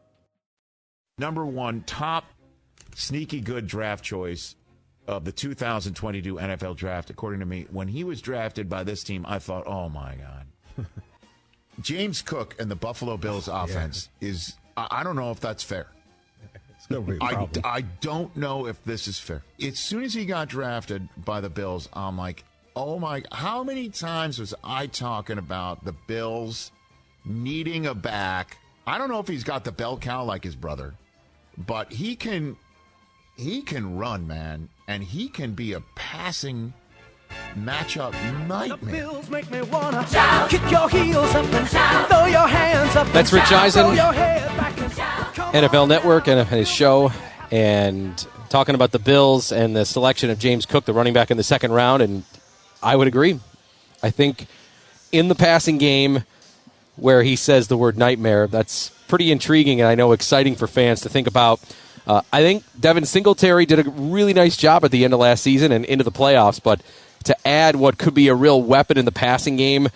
[1.17, 2.25] Number one, top
[2.95, 4.55] sneaky good draft choice
[5.07, 7.67] of the 2022 NFL draft, according to me.
[7.69, 10.87] When he was drafted by this team, I thought, oh my God.
[11.81, 14.29] James Cook and the Buffalo Bills offense yeah.
[14.29, 15.87] is, I, I don't know if that's fair.
[17.21, 19.43] I, I don't know if this is fair.
[19.61, 22.43] As soon as he got drafted by the Bills, I'm like,
[22.75, 26.71] oh my, how many times was I talking about the Bills
[27.23, 28.57] needing a back?
[28.85, 30.95] I don't know if he's got the bell cow like his brother,
[31.57, 32.57] but he can,
[33.35, 36.73] he can run, man, and he can be a passing
[37.55, 38.13] matchup
[38.47, 39.09] nightmare.
[43.13, 43.85] That's Rich Eisen,
[45.53, 47.11] NFL Network, and his show,
[47.51, 51.37] and talking about the Bills and the selection of James Cook, the running back in
[51.37, 52.01] the second round.
[52.01, 52.23] And
[52.83, 53.39] I would agree.
[54.03, 54.47] I think
[55.11, 56.23] in the passing game
[56.95, 61.01] where he says the word nightmare, that's pretty intriguing and I know exciting for fans
[61.01, 61.59] to think about.
[62.07, 65.43] Uh, I think Devin Singletary did a really nice job at the end of last
[65.43, 66.81] season and into the playoffs, but
[67.25, 69.89] to add what could be a real weapon in the passing game.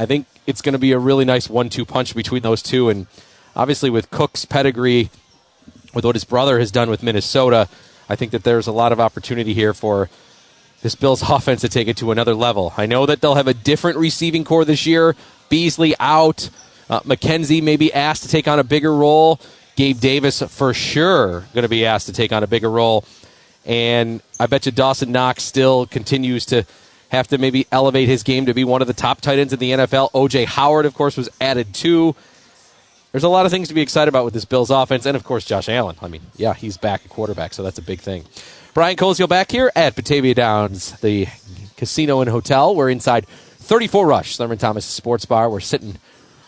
[0.00, 3.06] I think it's going to be a really nice one-two punch between those two, and
[3.54, 5.10] obviously with Cook's pedigree,
[5.92, 7.68] with what his brother has done with Minnesota,
[8.08, 10.08] I think that there's a lot of opportunity here for
[10.82, 12.72] this Bills offense to take it to another level.
[12.78, 15.14] I know that they'll have a different receiving core this year.
[15.50, 16.48] Beasley out,
[16.88, 19.40] uh, McKenzie may be asked to take on a bigger role.
[19.76, 23.04] Gabe Davis for sure going to be asked to take on a bigger role.
[23.66, 26.64] And I bet you Dawson Knox still continues to
[27.08, 29.58] have to maybe elevate his game to be one of the top tight ends in
[29.58, 30.12] the NFL.
[30.12, 32.14] OJ Howard, of course, was added too.
[33.12, 35.24] There's a lot of things to be excited about with this Bills offense, and of
[35.24, 35.96] course, Josh Allen.
[36.02, 38.24] I mean, yeah, he's back at quarterback, so that's a big thing.
[38.74, 41.26] Brian Koziol back here at Batavia Downs, the
[41.76, 42.74] casino and hotel.
[42.74, 45.48] We're inside 34 Rush, Thurman Thomas Sports Bar.
[45.48, 45.96] We're sitting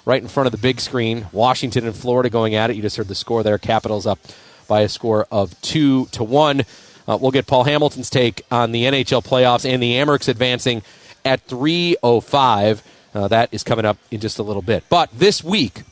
[0.09, 1.27] right in front of the big screen.
[1.33, 2.77] Washington and Florida going at it.
[2.77, 3.59] You just heard the score there.
[3.59, 4.19] Capitals up
[4.67, 6.63] by a score of two to one.
[7.07, 10.83] Uh, we'll get Paul Hamilton's take on the NHL playoffs and the Amerks advancing
[11.27, 12.83] at 3:05.
[13.15, 14.83] Uh, that is coming up in just a little bit.
[14.89, 15.83] But this week,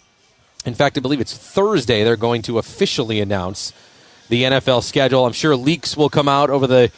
[0.65, 3.75] in fact, I believe it's Thursday, they're going to officially announce
[4.31, 5.27] the NFL schedule.
[5.27, 6.91] I'm sure leaks will come out over the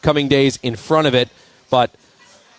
[0.00, 1.28] coming days in front of it,
[1.68, 1.90] but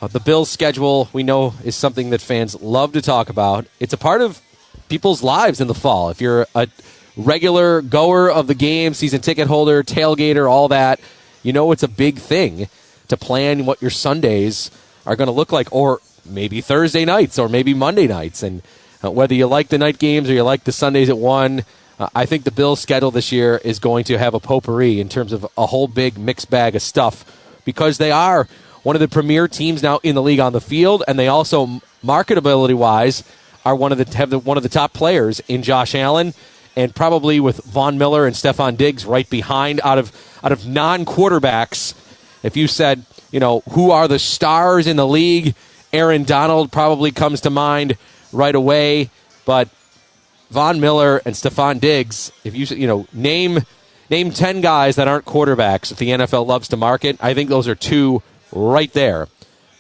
[0.04, 3.68] uh, the Bills' schedule we know is something that fans love to talk about.
[3.80, 4.42] It's a part of
[4.90, 6.10] people's lives in the fall.
[6.10, 6.68] If you're a
[7.16, 11.00] regular goer of the game, season ticket holder, tailgater, all that,
[11.42, 12.68] you know it's a big thing
[13.08, 14.72] to plan what your Sundays
[15.06, 18.44] are going to look like, or maybe Thursday nights, or maybe Monday nights.
[18.44, 18.62] And
[19.06, 21.64] uh, whether you like the night games or you like the Sundays at 1,
[22.00, 25.08] uh, I think the Bills' schedule this year is going to have a potpourri in
[25.08, 27.24] terms of a whole big mixed bag of stuff
[27.64, 28.50] because they are
[28.84, 31.82] one of the premier teams now in the league on the field, and they also,
[32.06, 33.24] marketability wise,
[33.66, 36.34] are one of the have the, one of the top players in Josh Allen
[36.76, 40.12] and probably with Von Miller and Stefon Diggs right behind out of
[40.44, 41.94] out of non quarterbacks.
[42.44, 45.56] If you said, you know, who are the stars in the league,
[45.94, 47.98] Aaron Donald probably comes to mind
[48.32, 49.10] right away,
[49.46, 49.70] but
[50.50, 53.60] Von Miller and Stefon Diggs, if you you know, name
[54.10, 57.68] name 10 guys that aren't quarterbacks that the NFL loves to market, I think those
[57.68, 58.22] are two
[58.54, 59.28] right there.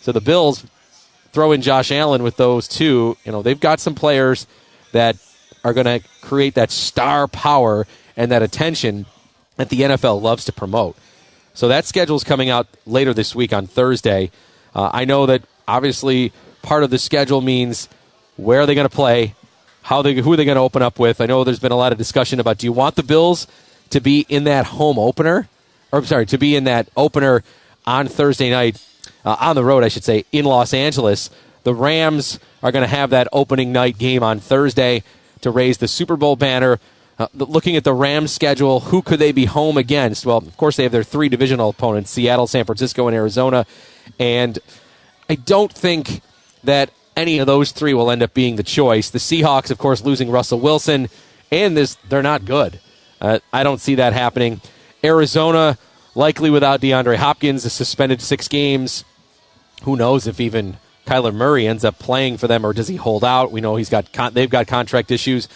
[0.02, 0.66] So the Bills
[1.32, 4.46] throw in Josh Allen with those two, you know, they've got some players
[4.92, 5.18] that
[5.64, 9.06] are going to create that star power and that attention
[9.56, 10.96] that the NFL loves to promote.
[11.54, 14.32] So that schedule is coming out later this week on Thursday.
[14.76, 16.32] Uh, I know that obviously
[16.62, 17.88] part of the schedule means
[18.38, 19.36] where are they going to play,
[19.84, 21.22] how they, who are they going to open up with.
[21.22, 23.48] I know there's been a lot of discussion about do you want the Bills
[23.92, 25.48] to be in that home opener,
[25.92, 27.44] or I'm sorry, to be in that opener
[27.86, 28.84] on Thursday night
[29.26, 31.30] uh, on the road, I should say, in Los Angeles.
[31.64, 35.04] The Rams are going to have that opening night game on Thursday
[35.42, 36.80] to raise the Super Bowl banner.
[37.20, 40.26] Uh, looking at the Rams schedule, who could they be home against?
[40.26, 43.66] Well, of course, they have their three divisional opponents Seattle, San Francisco, and Arizona.
[44.20, 44.60] And
[45.30, 46.22] I don't think
[46.64, 49.10] that any of those three will end up being the choice.
[49.10, 51.10] The Seahawks, of course, losing Russell Wilson,
[51.52, 52.80] and this they're not good.
[53.22, 54.60] Uh, I don't see that happening.
[55.04, 55.78] Arizona,
[56.16, 59.04] likely without DeAndre Hopkins, is suspended six games.
[59.84, 63.24] Who knows if even Kyler Murray ends up playing for them, or does he hold
[63.24, 63.52] out?
[63.52, 65.48] We know he's got con- they've got contract issues,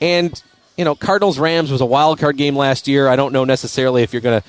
[0.00, 0.40] and
[0.76, 3.08] you know, Cardinals Rams was a wild card game last year.
[3.08, 4.48] I don't know necessarily if you're going to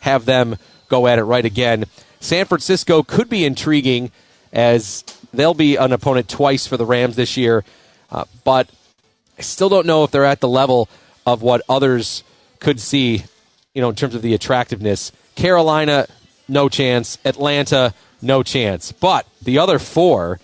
[0.00, 0.56] have them
[0.88, 1.84] go at it right again.
[2.20, 4.12] San Francisco could be intriguing
[4.52, 7.64] as they'll be an opponent twice for the Rams this year,
[8.10, 8.68] uh, but
[9.38, 10.88] I still don't know if they're at the level
[11.26, 12.22] of what others
[12.60, 13.24] could see,
[13.74, 15.12] you know, in terms of the attractiveness.
[15.34, 16.06] Carolina,
[16.48, 17.18] no chance.
[17.24, 18.92] Atlanta, no chance.
[18.92, 20.40] But the other four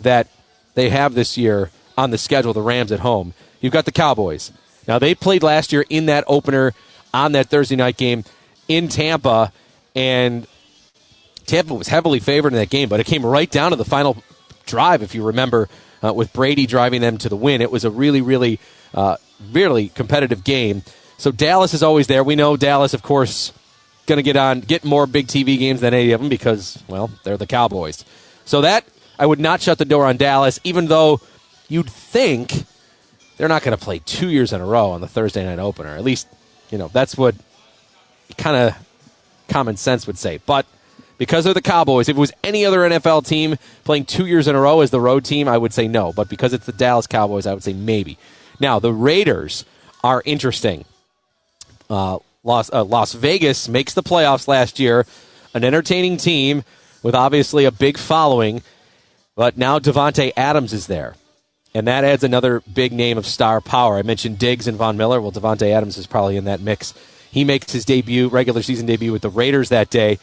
[0.00, 0.28] that
[0.74, 4.52] they have this year on the schedule, the Rams at home, you've got the Cowboys.
[4.88, 6.72] Now, they played last year in that opener
[7.12, 8.24] on that Thursday night game
[8.66, 9.52] in Tampa,
[9.94, 10.46] and
[11.44, 14.22] Tampa was heavily favored in that game, but it came right down to the final
[14.64, 15.68] drive, if you remember,
[16.02, 17.60] uh, with Brady driving them to the win.
[17.60, 18.58] It was a really, really,
[18.94, 19.16] uh,
[19.52, 20.82] really competitive game.
[21.20, 22.24] So Dallas is always there.
[22.24, 23.52] We know Dallas, of course,
[24.06, 27.10] going to get on, get more big TV games than any of them because, well,
[27.24, 28.06] they're the Cowboys.
[28.46, 28.86] So that
[29.18, 31.20] I would not shut the door on Dallas, even though
[31.68, 32.64] you'd think
[33.36, 35.94] they're not going to play two years in a row on the Thursday night opener.
[35.94, 36.26] At least,
[36.70, 37.34] you know, that's what
[38.38, 38.86] kind of
[39.46, 40.40] common sense would say.
[40.46, 40.64] But
[41.18, 44.56] because they're the Cowboys, if it was any other NFL team playing two years in
[44.56, 46.14] a row as the road team, I would say no.
[46.14, 48.16] But because it's the Dallas Cowboys, I would say maybe.
[48.58, 49.66] Now, the Raiders
[50.02, 50.86] are interesting.
[51.90, 55.04] Uh, Las, uh, Las Vegas makes the playoffs last year,
[55.52, 56.64] an entertaining team
[57.02, 58.62] with obviously a big following,
[59.34, 61.16] but now Davante Adams is there.
[61.74, 63.96] And that adds another big name of star power.
[63.96, 65.20] I mentioned Diggs and Von Miller.
[65.20, 66.94] Well, Davante Adams is probably in that mix.
[67.30, 70.18] He makes his debut, regular season debut with the Raiders that day.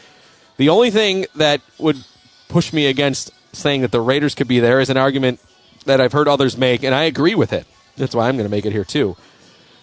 [0.58, 2.04] The only thing that would
[2.50, 5.40] push me against saying that the Raiders could be there is an argument
[5.86, 7.66] that I've heard others make, and I agree with it.
[7.96, 9.16] That's why I'm going to make it here, too.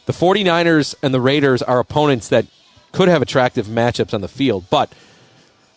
[0.06, 2.46] The 49ers and the Raiders are opponents that
[2.92, 4.92] could have attractive matchups on the field, but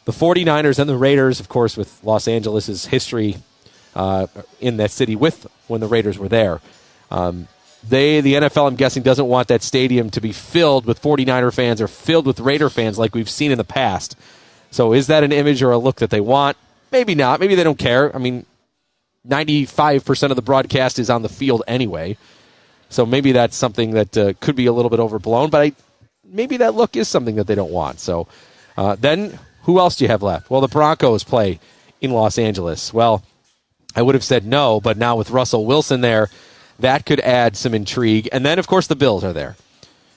[0.06, 3.38] the 49ers and the Raiders, of course, with Los Angeles' history
[3.96, 4.28] uh,
[4.60, 6.62] in that city with when the Raiders were there.
[7.10, 7.48] Um,
[7.88, 11.82] they, the NFL, I'm guessing, doesn't want that stadium to be filled with 49er fans
[11.82, 14.16] or filled with Raider fans like we've seen in the past.
[14.72, 16.58] So is that an image or a look that they want?
[16.92, 17.40] Maybe not.
[17.40, 18.14] Maybe they don't care.
[18.16, 18.46] I mean,
[19.28, 22.18] 95% of the broadcast is on the field anyway.
[22.90, 25.72] So maybe that's something that uh, could be a little bit overblown, but I,
[26.24, 28.00] maybe that look is something that they don't want.
[28.00, 28.28] So
[28.78, 30.50] uh, then who else do you have left?
[30.50, 31.60] Well, the Broncos play
[32.00, 32.94] in Los Angeles.
[32.94, 33.24] Well,
[33.96, 36.30] I would have said no, but now with Russell Wilson there,
[36.80, 38.30] that could add some intrigue.
[38.32, 39.56] And then, of course, the Bills are there.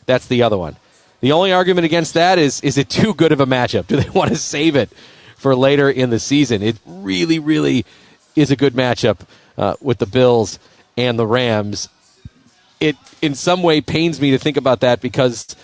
[0.07, 0.77] That's the other one.
[1.21, 3.87] The only argument against that is is it too good of a matchup?
[3.89, 4.91] Do they want to save it
[5.37, 6.63] for later in the season?
[6.63, 7.85] It really, really
[8.37, 9.21] is a good matchup
[9.59, 10.59] uh, with the Bills
[10.97, 11.89] and the Rams.
[12.81, 15.55] It in some way pains me to think about that because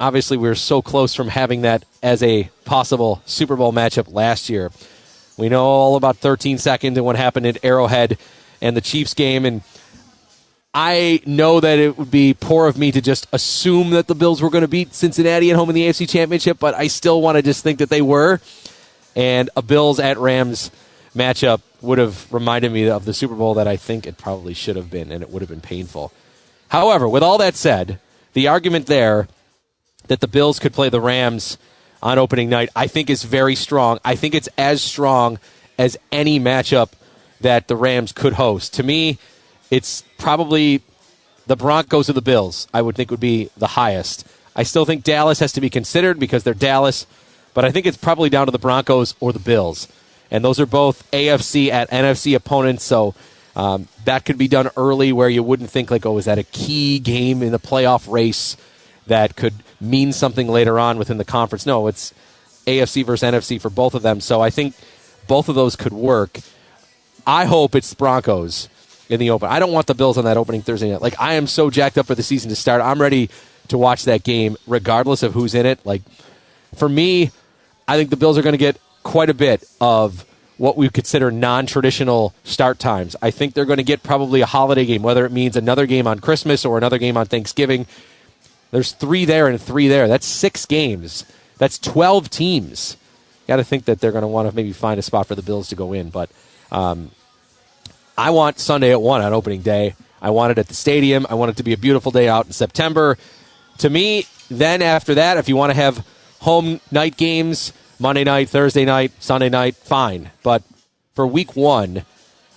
[0.00, 4.48] obviously we are so close from having that as a possible Super Bowl matchup last
[4.48, 4.70] year.
[5.36, 8.18] We know all about 13 seconds and what happened at Arrowhead
[8.60, 9.62] and the Chiefs game and
[10.74, 14.40] I know that it would be poor of me to just assume that the Bills
[14.40, 17.36] were going to beat Cincinnati at home in the AFC Championship, but I still want
[17.36, 18.40] to just think that they were.
[19.14, 20.70] And a Bills at Rams
[21.14, 24.76] matchup would have reminded me of the Super Bowl that I think it probably should
[24.76, 26.10] have been, and it would have been painful.
[26.72, 28.00] However, with all that said,
[28.32, 29.28] the argument there
[30.06, 31.58] that the Bills could play the Rams
[32.02, 33.98] on opening night, I think is very strong.
[34.06, 35.38] I think it's as strong
[35.76, 36.92] as any matchup
[37.42, 38.72] that the Rams could host.
[38.72, 39.18] To me,
[39.70, 40.80] it's probably
[41.46, 44.26] the Broncos or the Bills, I would think would be the highest.
[44.56, 47.06] I still think Dallas has to be considered because they're Dallas,
[47.52, 49.88] but I think it's probably down to the Broncos or the Bills.
[50.30, 53.14] And those are both AFC at NFC opponents, so
[53.54, 56.42] um, that could be done early where you wouldn't think, like, oh, is that a
[56.42, 58.56] key game in the playoff race
[59.06, 61.66] that could mean something later on within the conference?
[61.66, 62.14] No, it's
[62.66, 64.20] AFC versus NFC for both of them.
[64.20, 64.74] So I think
[65.26, 66.40] both of those could work.
[67.26, 68.68] I hope it's Broncos
[69.08, 69.48] in the open.
[69.50, 71.02] I don't want the Bills on that opening Thursday night.
[71.02, 72.80] Like I am so jacked up for the season to start.
[72.80, 73.30] I'm ready
[73.68, 75.84] to watch that game regardless of who's in it.
[75.84, 76.02] Like
[76.74, 77.30] for me,
[77.86, 80.24] I think the Bills are going to get quite a bit of
[80.62, 83.16] what we consider non-traditional start times.
[83.20, 86.06] I think they're going to get probably a holiday game, whether it means another game
[86.06, 87.84] on Christmas or another game on Thanksgiving.
[88.70, 90.06] There's three there and three there.
[90.06, 91.24] That's six games.
[91.58, 92.96] That's 12 teams.
[93.48, 95.42] Got to think that they're going to want to maybe find a spot for the
[95.42, 96.30] Bills to go in, but
[96.70, 97.10] um,
[98.16, 99.96] I want Sunday at 1 on opening day.
[100.20, 101.26] I want it at the stadium.
[101.28, 103.18] I want it to be a beautiful day out in September.
[103.78, 106.06] To me, then after that, if you want to have
[106.38, 107.72] home night games,
[108.02, 110.32] Monday night, Thursday night, Sunday night, fine.
[110.42, 110.64] But
[111.14, 112.04] for week one,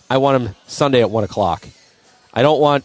[0.09, 1.67] I want them Sunday at 1 o'clock.
[2.33, 2.83] I don't want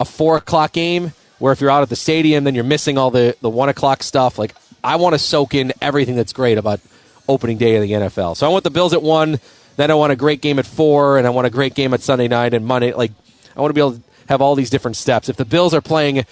[0.00, 3.12] a 4 o'clock game where if you're out at the stadium, then you're missing all
[3.12, 4.40] the, the 1 o'clock stuff.
[4.40, 6.80] Like, I want to soak in everything that's great about
[7.28, 8.36] opening day of the NFL.
[8.36, 9.38] So I want the Bills at 1,
[9.76, 12.02] then I want a great game at four, and I want a great game at
[12.02, 12.92] Sunday night and Monday.
[12.92, 13.12] Like
[13.56, 15.28] I want to be able to have all these different steps.
[15.28, 16.26] If the Bills are playing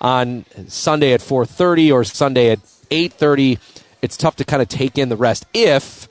[0.00, 2.58] on Sunday at 4:30 or Sunday at
[2.90, 3.58] 8:30,
[4.02, 6.08] it's tough to kind of take in the rest if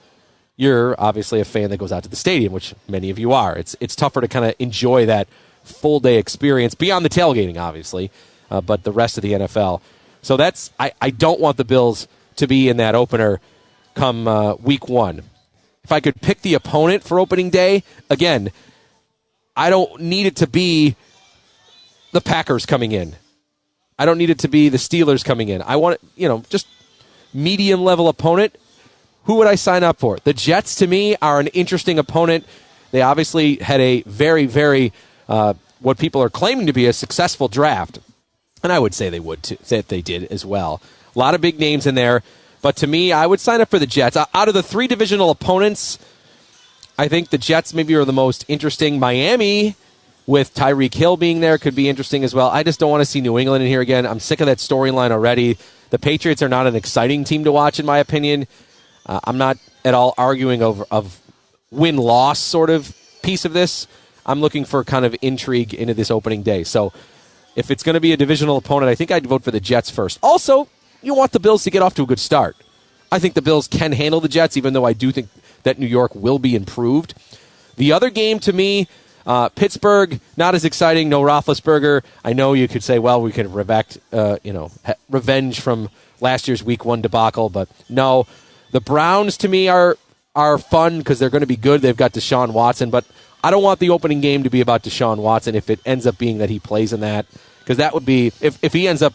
[0.56, 3.56] you're obviously a fan that goes out to the stadium, which many of you are.
[3.56, 5.28] It's it's tougher to kind of enjoy that
[5.63, 8.12] full day experience beyond the tailgating, obviously,
[8.52, 9.82] uh, but the rest of the NFL.
[10.21, 13.39] So that's I, I don't want the Bills to be in that opener
[13.95, 15.23] come uh, week one.
[15.84, 18.52] If I could pick the opponent for opening day, again,
[19.56, 20.95] I don't need it to be
[22.12, 23.15] the Packers coming in.
[23.97, 25.62] I don't need it to be the Steelers coming in.
[25.62, 26.67] I want, you know, just
[27.34, 28.56] medium level opponent.
[29.26, 30.18] Who would I sign up for?
[30.24, 32.46] The Jets, to me, are an interesting opponent.
[32.92, 34.92] They obviously had a very, very,
[35.28, 38.00] uh, what people are claiming to be a successful draft.
[38.63, 40.82] And I would say they would, too, that they did as well.
[41.15, 42.24] A lot of big names in there.
[42.62, 44.18] But to me, I would sign up for the Jets.
[44.18, 45.98] Out of the three divisional opponents,
[46.98, 49.00] I think the Jets maybe are the most interesting.
[49.00, 49.76] Miami,
[50.30, 52.50] with Tyreek Hill being there, could be interesting as well.
[52.50, 54.06] I just don't want to see New England in here again.
[54.06, 55.58] I'm sick of that storyline already.
[55.89, 58.46] The Patriots are not an exciting team to watch, in my opinion.
[59.08, 61.20] Uh, I'm not at all arguing over of
[61.72, 63.88] win loss sort of piece of this.
[64.24, 66.63] I'm looking for kind of intrigue into this opening day.
[66.63, 66.94] So
[67.56, 69.89] if it's going to be a divisional opponent, I think I'd vote for the Jets
[69.89, 70.20] first.
[70.22, 70.68] Also,
[71.02, 72.56] you want the Bills to get off to a good start.
[73.12, 75.30] I think the Bills can handle the Jets, even though I do think
[75.63, 77.15] that New York will be improved.
[77.78, 78.88] The other game to me,
[79.30, 81.08] uh, Pittsburgh, not as exciting.
[81.08, 82.04] No Roethlisberger.
[82.26, 84.72] I know you could say, well, we could revect, uh, you know,
[85.08, 88.26] revenge from last year's Week One debacle, but no.
[88.72, 89.98] The Browns to me are
[90.36, 91.82] are fun because they're going to be good.
[91.82, 93.06] They've got Deshaun Watson, but
[93.44, 96.18] I don't want the opening game to be about Deshaun Watson if it ends up
[96.18, 97.28] being that he plays in that
[97.60, 99.13] because that would be if if he ends up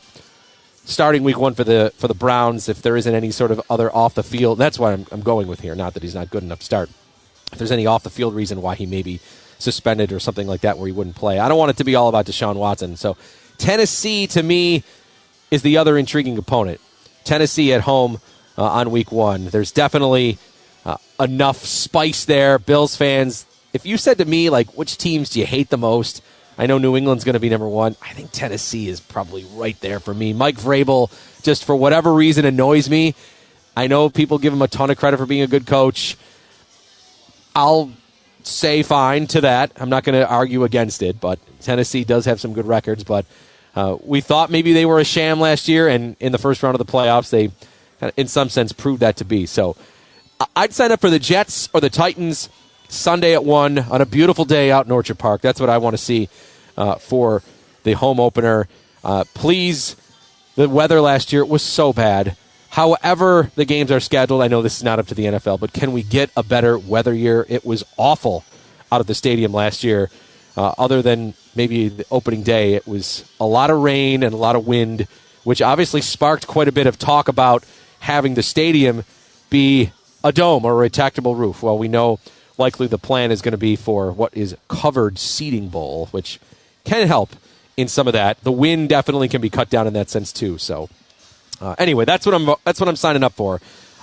[0.84, 3.92] starting week one for the for the Browns if there isn't any sort of other
[3.92, 4.58] off the field.
[4.58, 5.74] That's why I'm, I'm going with here.
[5.74, 6.88] Not that he's not good enough to start.
[7.50, 9.18] If there's any off the field reason why he may be
[9.64, 11.96] suspended or something like that where he wouldn't play, I don't want it to be
[11.96, 12.96] all about Deshaun Watson.
[12.96, 13.16] So
[13.58, 14.84] Tennessee to me
[15.50, 16.80] is the other intriguing opponent.
[17.24, 18.20] Tennessee at home
[18.56, 19.46] uh, on week one.
[19.46, 20.38] There's definitely
[20.84, 22.58] uh, enough spice there.
[22.58, 26.22] Bills fans, if you said to me like which teams do you hate the most?
[26.56, 27.96] I know New England's going to be number one.
[28.00, 30.32] I think Tennessee is probably right there for me.
[30.32, 31.10] Mike Vrabel,
[31.42, 33.16] just for whatever reason, annoys me.
[33.76, 36.16] I know people give him a ton of credit for being a good coach.
[37.56, 37.90] I'll
[38.46, 39.72] say fine to that.
[39.76, 43.04] I'm not going to argue against it, but Tennessee does have some good records.
[43.04, 43.26] But
[43.74, 46.78] uh, we thought maybe they were a sham last year, and in the first round
[46.78, 47.50] of the playoffs, they,
[48.16, 49.46] in some sense, proved that to be.
[49.46, 49.76] So
[50.54, 52.48] I'd sign up for the Jets or the Titans.
[52.88, 55.40] Sunday at 1 on a beautiful day out in Orchard Park.
[55.40, 56.28] That's what I want to see
[56.76, 57.42] uh, for
[57.82, 58.68] the home opener.
[59.02, 59.96] Uh, please,
[60.54, 62.36] the weather last year was so bad.
[62.74, 64.42] However, the games are scheduled.
[64.42, 66.76] I know this is not up to the NFL, but can we get a better
[66.76, 67.46] weather year?
[67.48, 68.44] It was awful
[68.90, 70.10] out of the stadium last year.
[70.56, 74.36] Uh, other than maybe the opening day, it was a lot of rain and a
[74.36, 75.06] lot of wind,
[75.44, 77.64] which obviously sparked quite a bit of talk about
[78.00, 79.04] having the stadium
[79.50, 79.92] be
[80.24, 81.62] a dome or a retractable roof.
[81.62, 82.18] Well, we know
[82.58, 86.40] likely the plan is going to be for what is covered seating bowl, which
[86.82, 87.36] can help
[87.76, 88.42] in some of that.
[88.42, 90.58] The wind definitely can be cut down in that sense too.
[90.58, 90.88] So
[91.60, 93.60] uh, anyway, that's what I'm that's what I'm signing up for.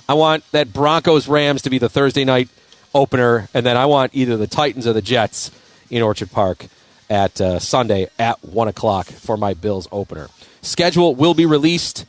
[0.08, 2.48] I want that Broncos Rams to be the Thursday night
[2.94, 5.50] opener, and then I want either the Titans or the Jets
[5.90, 6.66] in Orchard Park
[7.08, 10.28] at uh, Sunday at one o'clock for my Bills opener.
[10.62, 12.04] Schedule will be released,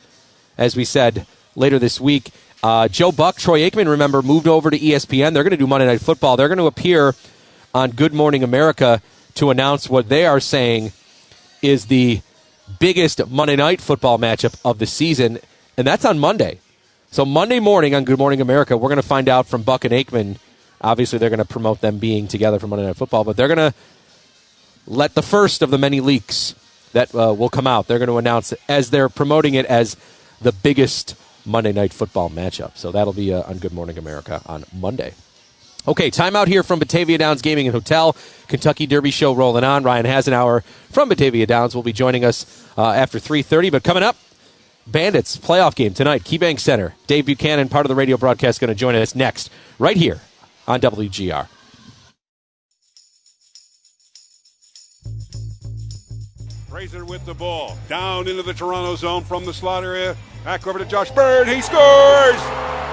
[0.56, 2.30] as we said later this week.
[2.62, 5.34] Uh, Joe Buck, Troy Aikman, remember, moved over to ESPN.
[5.34, 6.36] They're going to do Monday Night Football.
[6.36, 7.14] They're going to appear
[7.74, 9.02] on Good Morning America
[9.34, 10.92] to announce what they are saying
[11.60, 12.22] is the
[12.78, 15.38] biggest Monday Night Football matchup of the season,
[15.76, 16.60] and that's on Monday.
[17.10, 19.94] So Monday morning on Good Morning America, we're going to find out from Buck and
[19.94, 20.38] Aikman.
[20.80, 23.72] Obviously, they're going to promote them being together for Monday Night Football, but they're going
[23.72, 23.74] to
[24.86, 26.54] let the first of the many leaks
[26.92, 27.86] that uh, will come out.
[27.86, 29.96] They're going to announce it as they're promoting it as
[30.40, 32.76] the biggest Monday Night Football matchup.
[32.76, 35.14] So that'll be uh, on Good Morning America on Monday.
[35.86, 38.16] Okay, time out here from Batavia Downs Gaming and Hotel.
[38.48, 39.82] Kentucky Derby show rolling on.
[39.82, 43.70] Ryan Hasenauer from Batavia Downs will be joining us uh, after 3.30.
[43.70, 44.16] But coming up,
[44.86, 46.94] Bandits playoff game tonight, KeyBank Center.
[47.06, 50.20] Dave Buchanan, part of the radio broadcast, going to join us next, right here
[50.66, 51.48] on WGR.
[56.68, 57.78] Fraser with the ball.
[57.88, 60.16] Down into the Toronto zone from the slot area.
[60.44, 61.46] Back over to Josh Byrne.
[61.46, 62.83] He scores!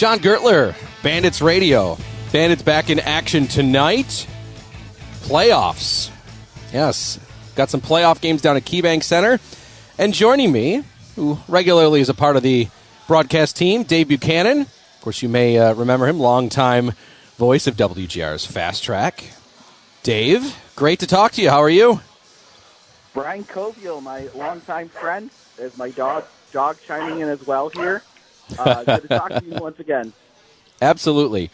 [0.00, 1.98] Jon Gurtler, Bandits Radio.
[2.32, 4.26] Bandits back in action tonight.
[5.24, 6.10] Playoffs.
[6.72, 7.20] Yes,
[7.54, 9.38] got some playoff games down at KeyBank Center.
[9.98, 10.84] And joining me,
[11.16, 12.68] who regularly is a part of the
[13.08, 14.60] broadcast team, Dave Buchanan.
[14.60, 16.92] Of course, you may uh, remember him, longtime
[17.36, 19.22] voice of WGR's Fast Track.
[20.02, 21.50] Dave, great to talk to you.
[21.50, 22.00] How are you?
[23.12, 25.28] Brian Koziol, my longtime friend,
[25.58, 28.02] is my dog dog chiming in as well here.
[28.58, 30.12] Uh, good to talk to you once again.
[30.82, 31.50] Absolutely.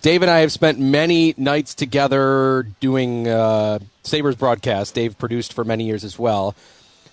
[0.00, 4.94] Dave and I have spent many nights together doing uh, Sabres broadcast.
[4.94, 6.56] Dave produced for many years as well.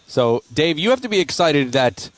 [0.08, 2.10] So, Dave, you have to be excited that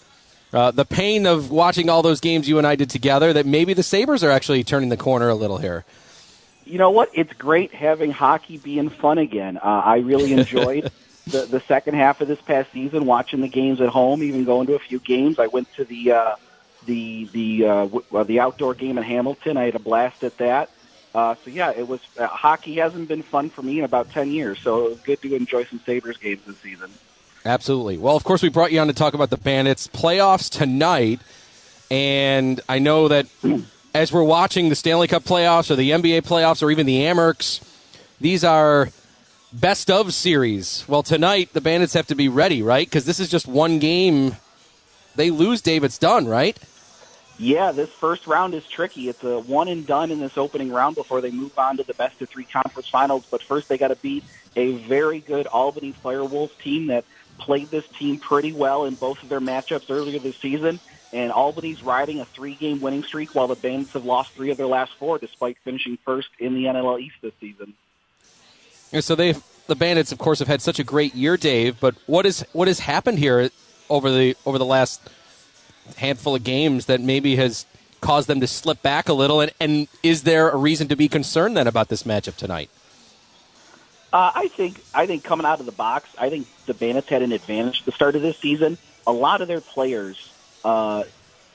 [0.54, 3.74] uh, the pain of watching all those games you and I did together, that maybe
[3.74, 5.84] the Sabres are actually turning the corner a little here.
[6.66, 7.10] You know what?
[7.14, 9.58] It's great having hockey being fun again.
[9.58, 10.92] Uh, I really enjoyed
[11.28, 14.68] the, the second half of this past season, watching the games at home, even going
[14.68, 15.40] to a few games.
[15.40, 16.36] I went to the uh,
[16.86, 19.58] the the uh, w- the outdoor game in Hamilton.
[19.58, 20.70] I had a blast at that.
[21.14, 24.32] Uh, so yeah, it was uh, hockey hasn't been fun for me in about ten
[24.32, 24.60] years.
[24.60, 26.92] So it was good to enjoy some Sabres games this season.
[27.46, 27.98] Absolutely.
[27.98, 31.20] Well, of course, we brought you on to talk about the Bandits playoffs tonight,
[31.90, 33.28] and I know that
[33.94, 37.62] as we're watching the Stanley Cup playoffs or the NBA playoffs or even the Amerks,
[38.20, 38.90] these are
[39.54, 40.86] best of series.
[40.88, 42.88] Well, tonight the Bandits have to be ready, right?
[42.88, 44.36] Because this is just one game.
[45.16, 45.84] They lose, Dave.
[45.84, 46.58] It's done, right?
[47.38, 49.10] Yeah, this first round is tricky.
[49.10, 51.96] It's a one and done in this opening round before they move on to the
[51.96, 53.26] best of three conference finals.
[53.32, 54.24] But first, they got to beat
[54.56, 57.04] a very good Albany Firewolves team that
[57.40, 60.80] played this team pretty well in both of their matchups earlier this season.
[61.14, 64.68] And Albany's riding a three-game winning streak, while the Bandits have lost three of their
[64.68, 67.74] last four, despite finishing first in the NLL East this season.
[68.94, 69.34] And so they,
[69.68, 71.80] the Bandits, of course, have had such a great year, Dave.
[71.80, 73.50] But what is what has happened here
[73.92, 75.02] over the over the last
[75.98, 77.66] handful of games that maybe has
[78.00, 79.42] caused them to slip back a little?
[79.42, 82.70] And, and is there a reason to be concerned then about this matchup tonight?
[84.14, 87.22] Uh, I think I think coming out of the box, I think the Bandits had
[87.22, 88.78] an advantage the start of this season.
[89.08, 90.32] A lot of their players
[90.64, 91.04] uh,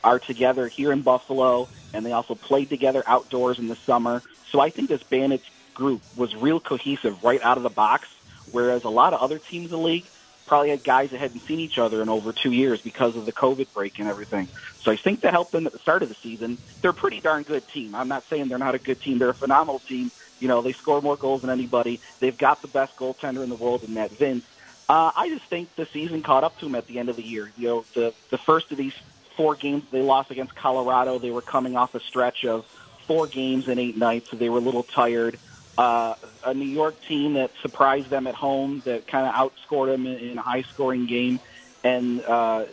[0.02, 4.22] are together here in Buffalo, and they also played together outdoors in the summer.
[4.50, 8.08] So I think this Bandits group was real cohesive right out of the box,
[8.52, 10.06] whereas a lot of other teams in the league
[10.46, 13.32] probably had guys that hadn't seen each other in over two years because of the
[13.32, 14.48] COVID break and everything.
[14.82, 16.58] So I think that helped them at the start of the season.
[16.80, 17.94] They're a pretty darn good team.
[17.94, 19.18] I'm not saying they're not a good team.
[19.18, 20.10] They're a phenomenal team.
[20.38, 22.00] You know, they score more goals than anybody.
[22.20, 24.44] They've got the best goaltender in the world in Matt Vince.
[24.88, 27.22] Uh, I just think the season caught up to them at the end of the
[27.24, 27.50] year.
[27.56, 28.92] You know, the the first of these
[29.36, 32.64] four games they lost against Colorado, they were coming off a stretch of
[33.06, 35.38] four games in eight nights, so they were a little tired.
[35.78, 36.14] Uh,
[36.44, 40.16] a New York team that surprised them at home, that kind of outscored them in,
[40.30, 41.38] in a high-scoring game,
[41.84, 42.64] and uh,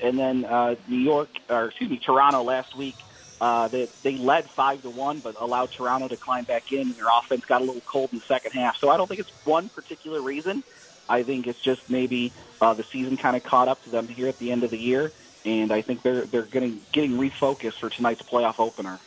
[0.00, 2.96] and then uh, New York, or excuse me, Toronto last week.
[3.38, 6.80] Uh, they, they led five to one, but allowed Toronto to climb back in.
[6.80, 8.78] And their offense got a little cold in the second half.
[8.78, 10.64] So I don't think it's one particular reason.
[11.08, 14.28] I think it's just maybe uh, the season kind of caught up to them here
[14.28, 15.12] at the end of the year,
[15.44, 18.98] and I think they're they're getting getting refocused for tonight's playoff opener.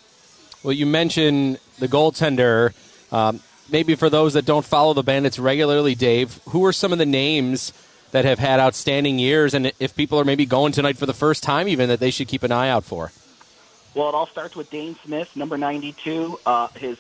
[0.64, 2.74] Well, you mentioned the goaltender.
[3.12, 3.40] Um,
[3.72, 7.06] maybe for those that don't follow the Bandits regularly, Dave, who are some of the
[7.06, 7.74] names
[8.12, 11.44] that have had outstanding years, and if people are maybe going tonight for the first
[11.44, 13.12] time, even that they should keep an eye out for?
[13.94, 16.98] Well, it all starts with Dhane Smith, number 92, uh, his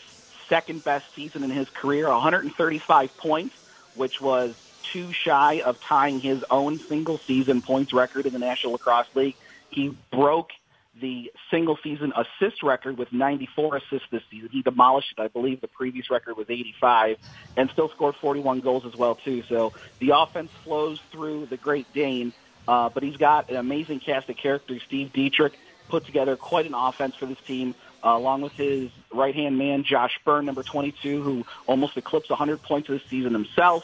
[0.47, 3.55] second best season in his career, 135 points,
[3.95, 8.73] which was too shy of tying his own single season points record in the National
[8.73, 9.35] Lacrosse League.
[9.69, 10.51] He broke
[10.99, 14.49] the single season assist record with 94 assists this season.
[14.51, 15.21] He demolished it.
[15.21, 17.17] I believe the previous record was 85
[17.57, 19.43] and still scored 41 goals as well too.
[19.43, 22.33] So the offense flows through the Great Dane,
[22.67, 24.81] uh, but he's got an amazing cast of characters.
[24.85, 25.57] Steve Dietrich
[25.89, 27.75] put together quite an offense for this team.
[28.01, 32.87] Uh, along with his right-hand man, Josh Byrne, number 22, who almost eclipsed 100 points
[32.87, 33.83] this season himself.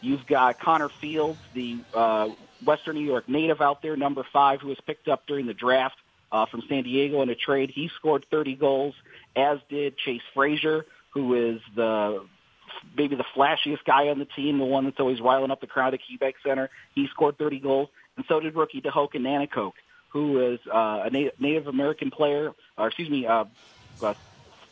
[0.00, 2.28] You've got Connor Fields, the uh,
[2.64, 5.96] Western New York native out there, number five, who was picked up during the draft
[6.32, 7.70] uh, from San Diego in a trade.
[7.70, 8.94] He scored 30 goals,
[9.34, 12.26] as did Chase Fraser, who is the
[12.96, 15.94] maybe the flashiest guy on the team, the one that's always riling up the crowd
[15.94, 16.70] at KeyBank Center.
[16.94, 19.72] He scored 30 goals, and so did rookie Tehoka Nanticoke,
[20.10, 23.44] who is uh, a Na- Native American player, or excuse me, uh,
[24.02, 24.14] uh,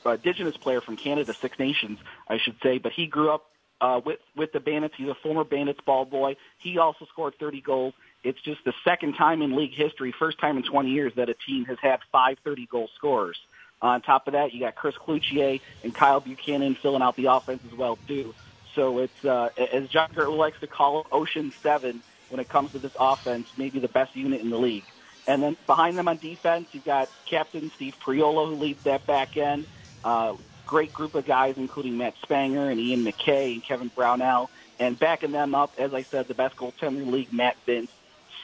[0.06, 1.98] indigenous player from Canada, Six Nations,
[2.28, 2.78] I should say.
[2.78, 3.46] But he grew up
[3.80, 4.94] uh, with with the Bandits.
[4.96, 6.36] He's a former Bandits ball boy.
[6.58, 7.94] He also scored 30 goals.
[8.24, 11.34] It's just the second time in league history, first time in 20 years that a
[11.34, 13.38] team has had five 30 goal scorers.
[13.82, 17.62] On top of that, you got Chris Cloutier and Kyle Buchanan filling out the offense
[17.70, 18.34] as well too.
[18.74, 22.72] So it's uh, as John Gurtler likes to call it, Ocean Seven when it comes
[22.72, 24.84] to this offense, maybe the best unit in the league.
[25.26, 29.36] And then behind them on defense, you've got Captain Steve Priolo who leads that back
[29.36, 29.66] end.
[30.02, 30.34] Uh,
[30.66, 34.50] great group of guys, including Matt Spanger and Ian MacKay and Kevin Brownell.
[34.78, 37.90] And backing them up, as I said, the best goaltender in the league, Matt Vince,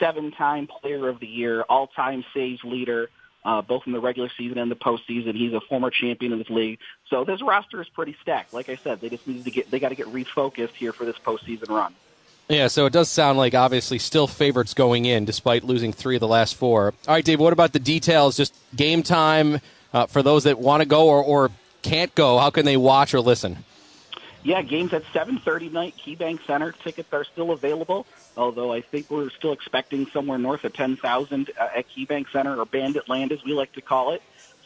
[0.01, 3.09] seven-time Player of the Year, all-time saves leader,
[3.45, 5.37] uh, both in the regular season and the postseason.
[5.37, 8.53] He's a former champion of this league, so this roster is pretty stacked.
[8.53, 11.05] Like I said, they just need to get they got to get refocused here for
[11.05, 11.95] this postseason run.
[12.49, 16.21] Yeah, so it does sound like obviously still favorites going in despite losing three of
[16.21, 16.95] the last four.
[17.07, 18.37] All right, Dave, what about the details?
[18.37, 19.61] Just game time
[19.95, 21.51] uh, for those that want to go or, or
[21.83, 22.39] can't go.
[22.39, 23.59] How can they watch or listen?
[24.43, 26.73] Yeah, games at 7:30 night, KeyBank Center.
[26.73, 31.69] Tickets are still available, although I think we're still expecting somewhere north of 10,000 uh,
[31.77, 34.23] at KeyBank Center or Bandit Land, as we like to call it.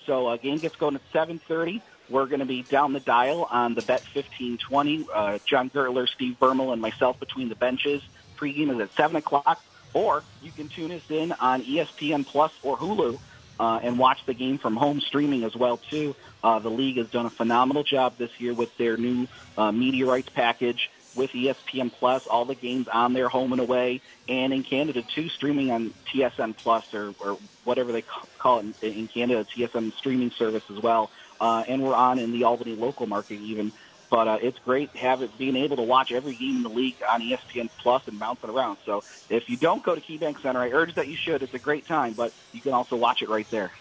[0.07, 1.83] So, uh, game gets going at 7:30.
[2.09, 5.09] We're going to be down the dial on the Bet 1520.
[5.13, 8.03] Uh, John Gurtler, Steve Bermel, and myself between the benches.
[8.37, 9.61] Pregame is at 7 o'clock,
[9.93, 13.19] or you can tune us in on ESPN Plus or Hulu
[13.59, 16.15] uh, and watch the game from home streaming as well too.
[16.45, 19.27] Uh, the league has done a phenomenal job this year with their new
[19.57, 24.03] uh, media rights package with ESPN Plus, all the games on their home and away,
[24.29, 28.05] and in Canada too, streaming on TSN Plus or, or whatever they
[28.39, 31.11] call it in, in Canada, TSN streaming service as well.
[31.41, 33.73] Uh, and we're on in the Albany local market even.
[34.11, 37.23] But uh, it's great having being able to watch every game in the league on
[37.23, 38.77] ESPN Plus and bounce it around.
[38.85, 41.43] So if you don't go to KeyBank Center, I urge that you should.
[41.43, 43.73] It's a great time, but you can also watch it right there.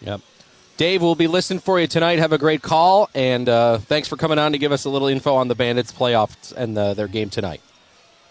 [0.00, 0.22] Yep.
[0.76, 2.18] Dave, we'll be listening for you tonight.
[2.18, 5.08] Have a great call, and uh, thanks for coming on to give us a little
[5.08, 7.62] info on the Bandits playoffs and uh, their game tonight.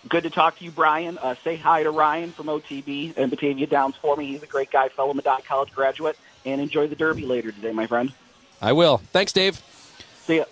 [0.07, 1.17] Good to talk to you, Brian.
[1.17, 4.27] Uh, say hi to Ryan from OTB and Batavia Downs for me.
[4.27, 7.87] He's a great guy, fellow Medaille College graduate, and enjoy the Derby later today, my
[7.87, 8.13] friend.
[8.61, 8.97] I will.
[9.11, 9.59] Thanks, Dave.
[10.25, 10.45] See ya.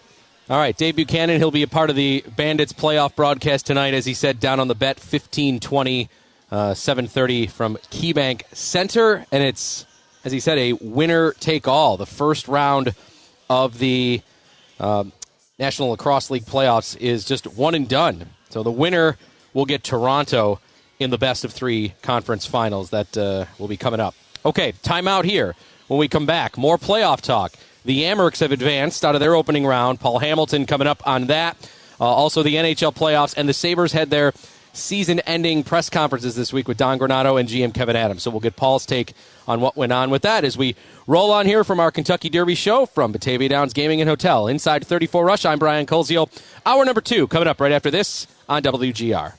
[0.50, 1.38] All right, Dave Buchanan.
[1.38, 4.68] He'll be a part of the Bandits playoff broadcast tonight, as he said, down on
[4.68, 6.10] the bet, 1520,
[6.52, 9.28] uh, 730 from KeyBank Center.
[9.32, 9.86] And it's,
[10.24, 11.98] as he said, a winner take all.
[11.98, 12.96] The first round
[13.50, 14.22] of the
[14.80, 15.06] uh,
[15.60, 18.30] National Lacrosse League playoffs is just one and done.
[18.50, 19.18] So the winner
[19.54, 20.60] will get Toronto
[21.00, 24.16] in the best of three conference finals that uh, will be coming up.
[24.46, 25.56] Okay, timeout here.
[25.88, 27.54] When we come back, more playoff talk.
[27.86, 30.00] The Amerks have advanced out of their opening round.
[30.00, 31.58] Paul Hamilton coming up on that.
[32.00, 34.34] Uh, also, the NHL playoffs, and the Sabres had their
[34.74, 38.24] season ending press conferences this week with Don Granato and GM Kevyn Adams.
[38.24, 39.14] So we'll get Paul's take
[39.48, 40.76] on what went on with that as we
[41.08, 44.48] roll on here from our Kentucky Derby show from Batavia Downs Gaming and Hotel.
[44.48, 46.30] Inside 34 Rush, I'm Brian Koziol.
[46.66, 49.34] Hour number two coming up right after this on WGR.